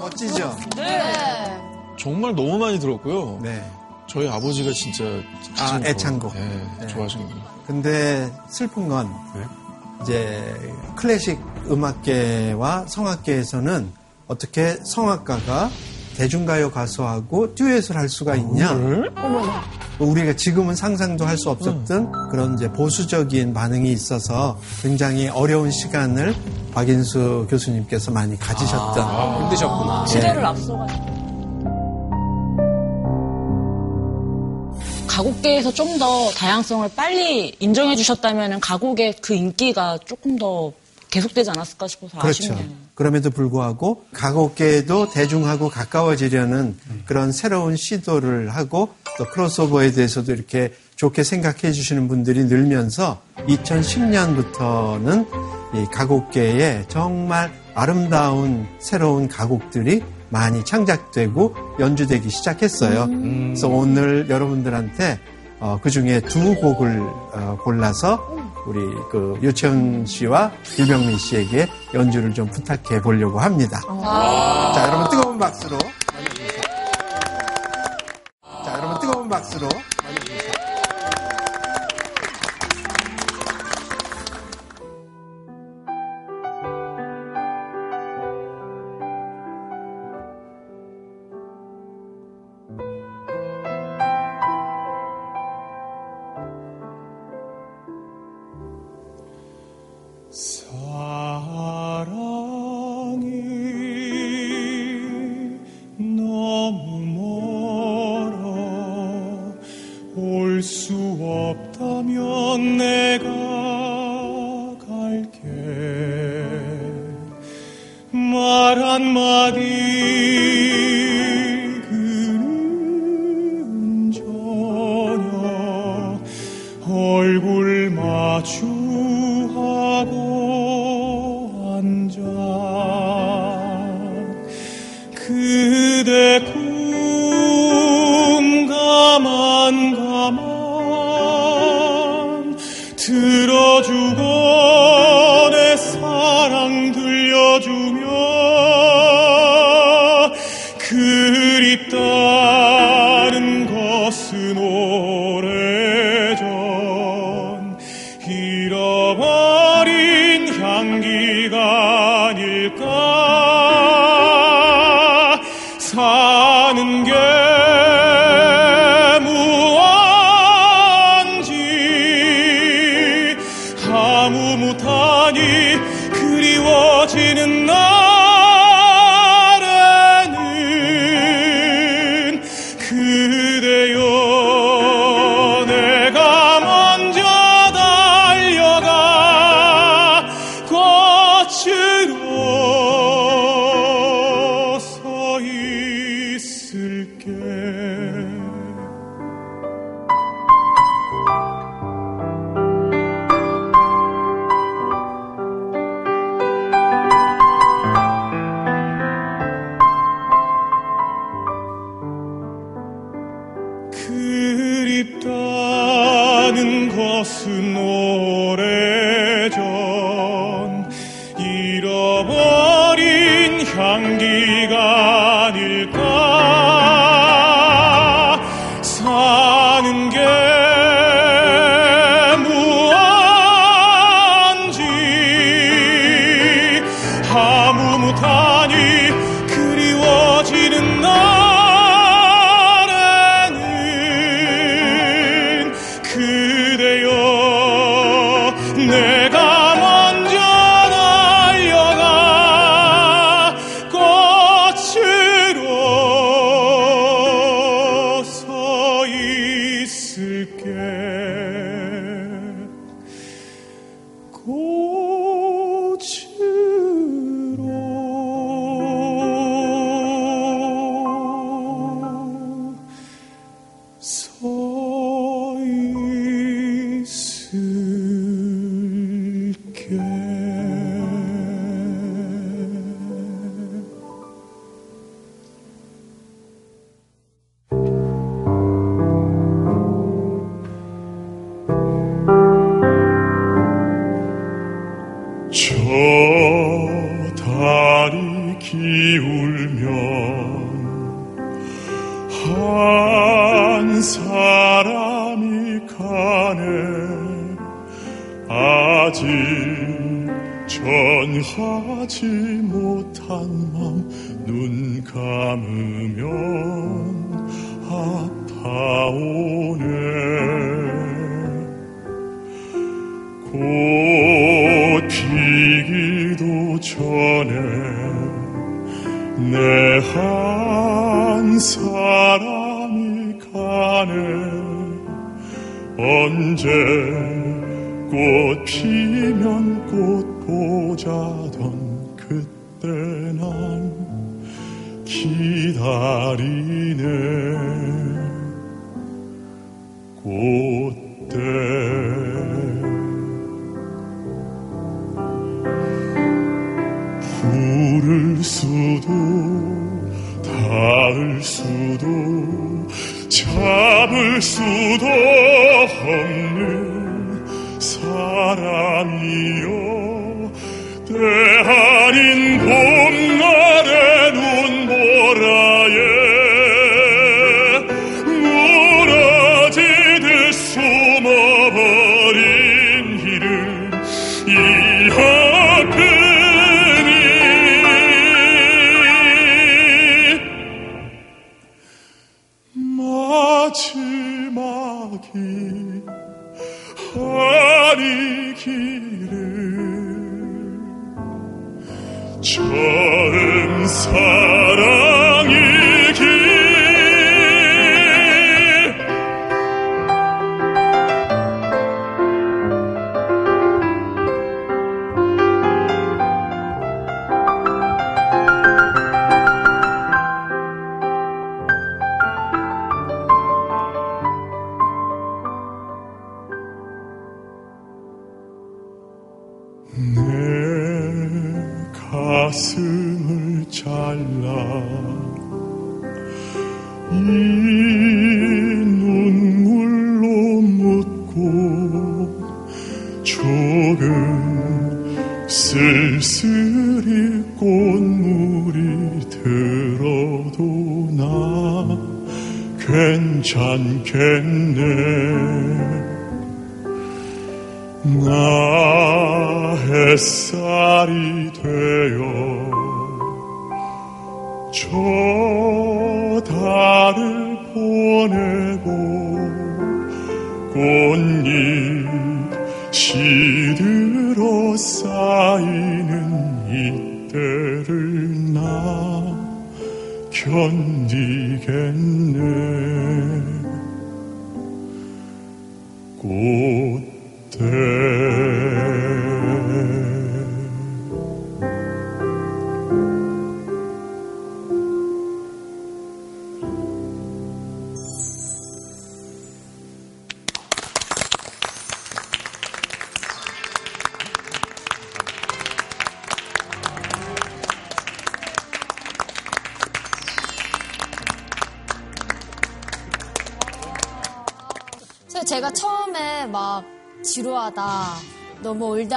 [0.00, 0.56] 멋지죠?
[1.98, 3.38] 정말 너무 많이 들었고요.
[3.42, 3.64] 네.
[4.08, 5.04] 저희 아버지가 진짜
[5.58, 6.32] 아, 애창곡.
[6.32, 7.34] 거, 네, 좋아하시는 거.
[7.66, 9.08] 근데 슬픈 건
[10.02, 10.54] 이제
[10.96, 13.92] 클래식 음악계와 성악계에서는
[14.26, 15.70] 어떻게 성악가가
[16.16, 18.74] 대중가요 가수하고 듀엣을 할 수가 있냐?
[19.98, 26.34] 우리가 지금은 상상도 할 수 없었던 그런 이제 보수적인 반응이 있어서 굉장히 어려운 시간을
[26.72, 30.06] 박인수 교수님께서 많이 가지셨던 아, 힘드셨구나.
[30.06, 31.12] 시대를 앞서가지고.
[35.08, 40.72] 가곡계에서 좀 더 다양성을 빨리 인정해 주셨다면 가곡의 그 인기가 조금 더
[41.10, 42.44] 계속되지 않았을까 싶어서 그렇죠.
[42.44, 42.66] 아쉽네요.
[42.94, 48.88] 그럼에도 불구하고 가곡계에도 대중하고 가까워지려는 그런 새로운 시도를 하고
[49.18, 55.26] 또 크로스오버에 대해서도 이렇게 좋게 생각해 주시는 분들이 늘면서 2010년부터는
[55.74, 63.06] 이 가곡계에 정말 아름다운 새로운 가곡들이 많이 창작되고 연주되기 시작했어요.
[63.06, 65.18] 그래서 오늘 여러분들한테
[65.60, 68.26] 어, 그 중에 두 곡을 어, 골라서
[68.66, 73.80] 우리 그 유채현 씨와 유병민 씨에게 연주를 좀 부탁해 보려고 합니다.
[74.74, 75.78] 자, 여러분 뜨거운 박수로
[79.32, 79.70] 박수로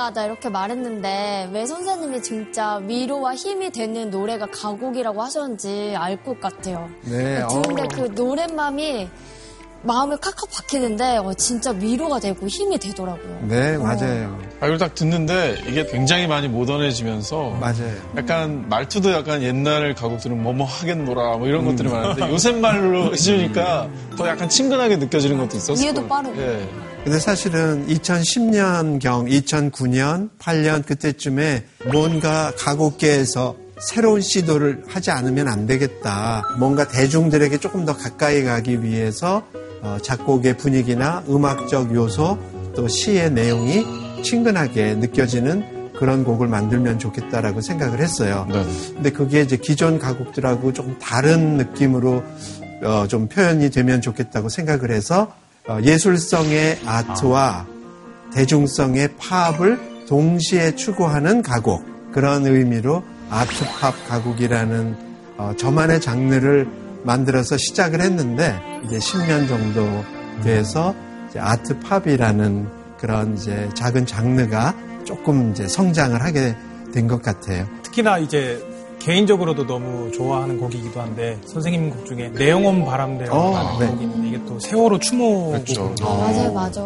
[0.06, 6.90] 올드하다 이렇게 말했는데 왜 선생님이 진짜 위로와 힘이 되는 노래가 가곡이라고 하셨는지 알 것 같아요.
[7.04, 7.88] 네, 듣는데 어.
[7.94, 9.10] 그 노랫말이
[9.84, 13.40] 마음에 칵칵 박히는데 어, 진짜 위로가 되고 힘이 되더라고요.
[13.48, 14.40] 네, 맞아요.
[14.60, 17.94] 아, 이걸 딱 듣는데 이게 굉장히 많이 모던해지면서 맞아요.
[18.18, 24.28] 약간 말투도 약간 옛날 가곡들은 뭐뭐 하겠노라 뭐 이런 것들이 많은데 요새 말로 해주니까 더
[24.28, 25.84] 약간 친근하게 느껴지는 것도 있었어요.
[25.84, 26.42] 이해도 빠르고.
[26.42, 26.68] 예.
[27.06, 36.42] 근데 사실은 2010년경, 2009년, 8년 그때쯤에 뭔가 가곡계에서 새로운 시도를 하지 않으면 안 되겠다.
[36.58, 39.44] 뭔가 대중들에게 조금 더 가까이 가기 위해서
[39.84, 42.40] 어, 작곡의 분위기나 음악적 요소
[42.76, 48.48] 또 시의 내용이 친근하게 느껴지는 그런 곡을 만들면 좋겠다라고 생각을 했어요.
[48.96, 52.24] 근데 그게 이제 기존 가곡들하고 조금 다른 느낌으로
[52.84, 55.45] 어, 좀 표현이 되면 좋겠다고 생각을 해서 어,
[55.84, 57.66] 예술성의 아트와
[58.34, 64.96] 대중성의 팝을 동시에 추구하는 가곡 그런 의미로 아트팝 가곡이라는
[65.38, 66.68] 어, 저만의 장르를
[67.04, 68.56] 만들어서 시작을 했는데
[68.86, 69.86] 이제 10년 정도
[70.44, 70.96] 돼서
[71.36, 76.56] 아트팝이라는 그런 이제 작은 장르가 조금 이제 성장을 하게
[76.94, 77.68] 된 것 같아요.
[77.84, 78.64] 특히나 이제
[79.06, 83.88] 개인적으로도 너무 좋아하는 곡이기도 한데 선생님 곡 중에 내영원 바람대라는 어, 네.
[83.88, 85.90] 곡이 있는데 이게 또 세월호 추모 그렇죠.
[85.90, 86.82] 곡으로 아, 맞아요, 맞아.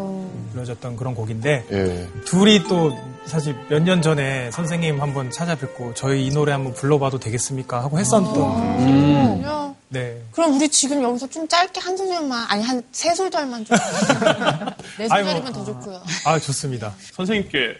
[0.52, 2.08] 불려졌던 그런 곡인데 예.
[2.26, 2.92] 둘이 또
[3.26, 8.36] 사실 몇 년 전에 선생님 한번 찾아뵙고 저희 이 노래 한번 불러봐도 되겠습니까 하고 했었던
[8.80, 9.44] 음.
[9.46, 10.22] 요 네.
[10.34, 13.78] 그럼 우리 지금 여기서 좀 짧게 한 소절만 아니 한 세 소절만 좀.
[15.00, 15.08] 네.
[15.08, 16.02] 소절이면 더 좋고요.
[16.26, 16.94] 아 좋습니다.
[17.14, 17.76] 선생님께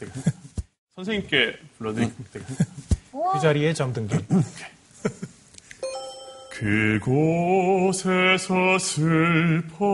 [0.00, 0.32] 되겠습니다.
[0.96, 1.36] 선생님께
[2.32, 2.64] 되겠습니다.
[3.32, 4.20] 그 자리에 점등길.
[7.00, 9.84] 그곳에서 슬퍼마오.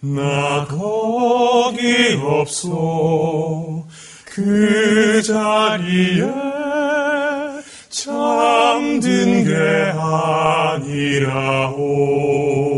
[0.00, 3.84] 나 거기 없어
[4.24, 6.22] 그 자리에
[7.88, 9.54] 잠든 게
[11.18, 12.75] 아니라오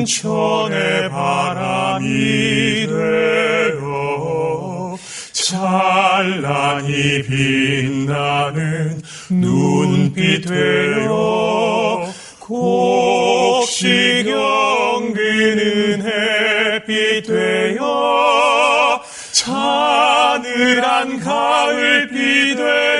[0.00, 4.96] 나는 천의 바람이 되어
[5.32, 22.99] 찬란히 빛나는 눈빛 되어 곡시 경기는 햇빛 되어 차늘한 가을비 되어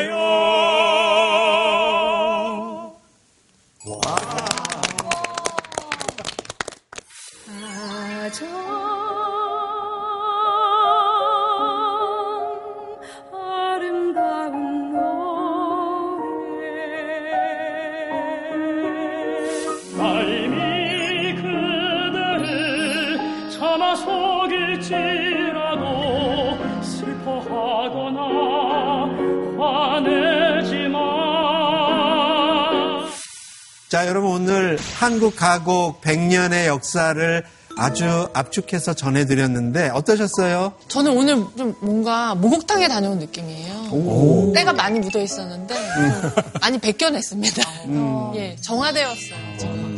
[35.00, 37.42] 한국 가곡 100년의 역사를
[37.78, 40.74] 아주 압축해서 전해드렸는데 어떠셨어요?
[40.88, 43.88] 저는 오늘 좀 뭔가 목욕탕에 다녀온 느낌이에요.
[43.92, 44.52] 오.
[44.54, 46.30] 때가 많이 묻어 있었는데 음.
[46.60, 47.62] 많이 벗겨냈습니다.
[47.86, 48.32] 음.
[48.34, 49.56] 예, 정화되었어요.
[49.58, 49.89] 정말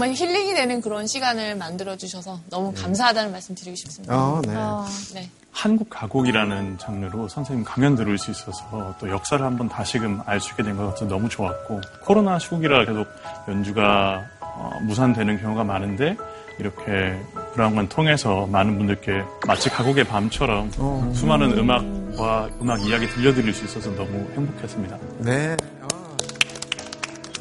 [0.00, 4.16] 정말 힐링이 되는 그런 시간을 만들어 주셔서 너무 감사하다는 말씀 드리고 싶습니다.
[4.16, 4.54] 어, 네.
[4.56, 5.28] 어, 네.
[5.52, 10.62] 한국 가곡이라는 장르로 선생님 강연 들을 수 있어서 또 역사를 한번 다시금 알 수 있게
[10.62, 13.06] 된 것 같아서 너무 좋았고 코로나 시국이라 계속
[13.46, 16.16] 연주가 어, 무산되는 경우가 많은데
[16.58, 17.20] 이렇게
[17.52, 21.12] 브라운관 통해서 많은 분들께 마치 가곡의 밤처럼 어.
[21.14, 24.98] 수많은 음악과 음악 이야기 들려드릴 수 있어서 너무 행복했습니다.
[25.18, 25.56] 네.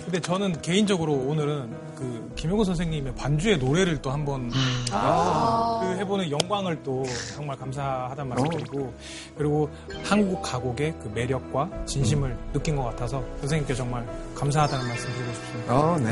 [0.09, 4.49] 근데 저는 개인적으로 오늘은 그 김용호 선생님의 반주의 노래를 또 한번
[4.91, 5.81] 아.
[5.83, 7.05] 그 해보는 영광을 또
[7.35, 8.91] 정말 감사하다는 말씀드리고
[9.37, 9.69] 그리고
[10.03, 14.03] 한국 가곡의 그 매력과 진심을 느낀 것 같아서 선생님께 정말
[14.33, 15.77] 감사하다는 말씀드리고 싶습니다.
[15.77, 16.09] 어, 네.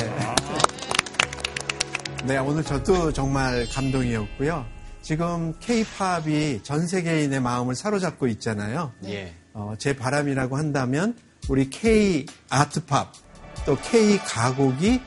[2.27, 4.63] 네, 오늘 저도 정말 감동이었고요.
[5.01, 8.91] 지금 케이팝이 전 세계인의 마음을 사로잡고 있잖아요.
[9.05, 9.33] 예.
[9.53, 11.17] 어, 제 바람이라고 한다면
[11.49, 13.26] 우리 K 아트팝
[13.67, 15.01] 또 K 가곡이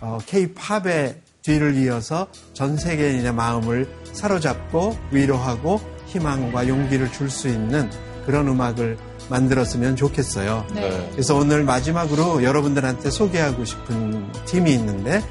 [0.00, 7.88] 어, K 팝의 뒤를 이어서 전 세계인의 마음을 사로잡고 위로하고 희망과 용기를 줄 수 있는
[8.24, 8.96] 그런 음악을
[9.28, 10.66] 만들었으면 좋겠어요.
[10.74, 11.08] 네.
[11.12, 15.22] 그래서 오늘 마지막으로 여러분들한테 소개하고 싶은 팀이 있는데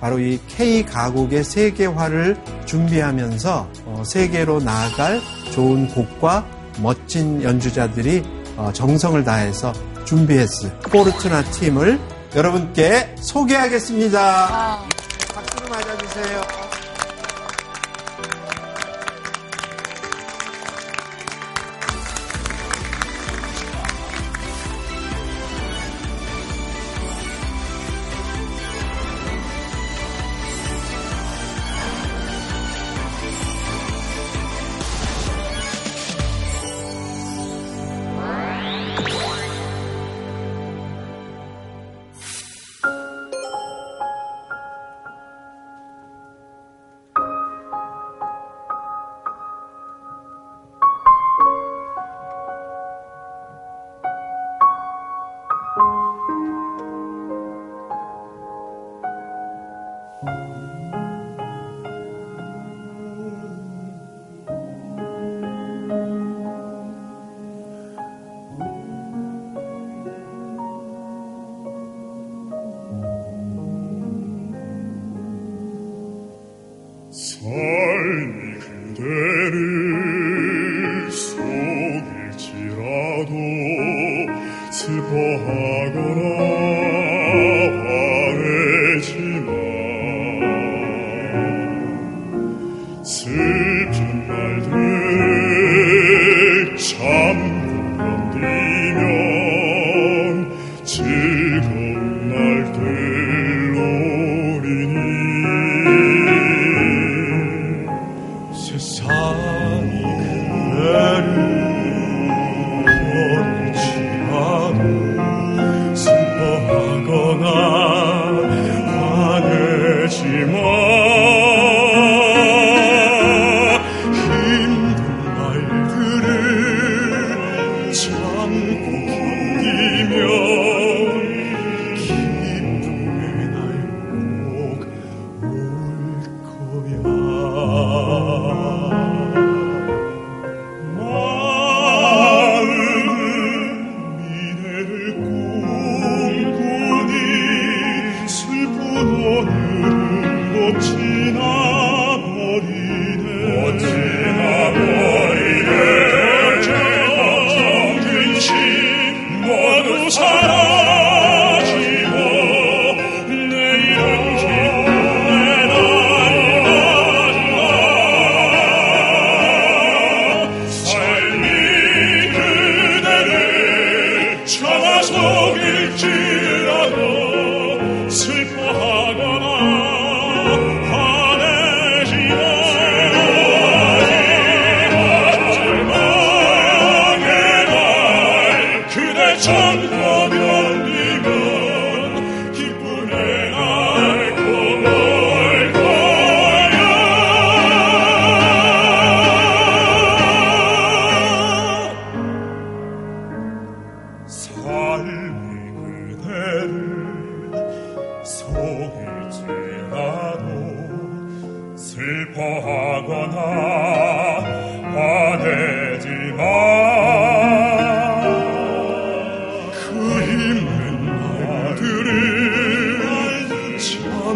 [0.00, 2.36] 바로 이 K 가곡의 세계화를
[2.66, 5.20] 준비하면서 어, 세계로 나아갈
[5.52, 6.44] 좋은 곡과
[6.80, 8.24] 멋진 연주자들이
[8.56, 9.72] 어, 정성을 다해서
[10.04, 12.00] 준비했을 포르투나 팀을
[12.34, 14.86] 여러분께 소개하겠습니다.
[15.34, 16.71] 박수로 맞아주세요.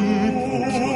[0.09, 0.96] Ooh.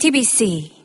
[0.00, 0.79] TBC.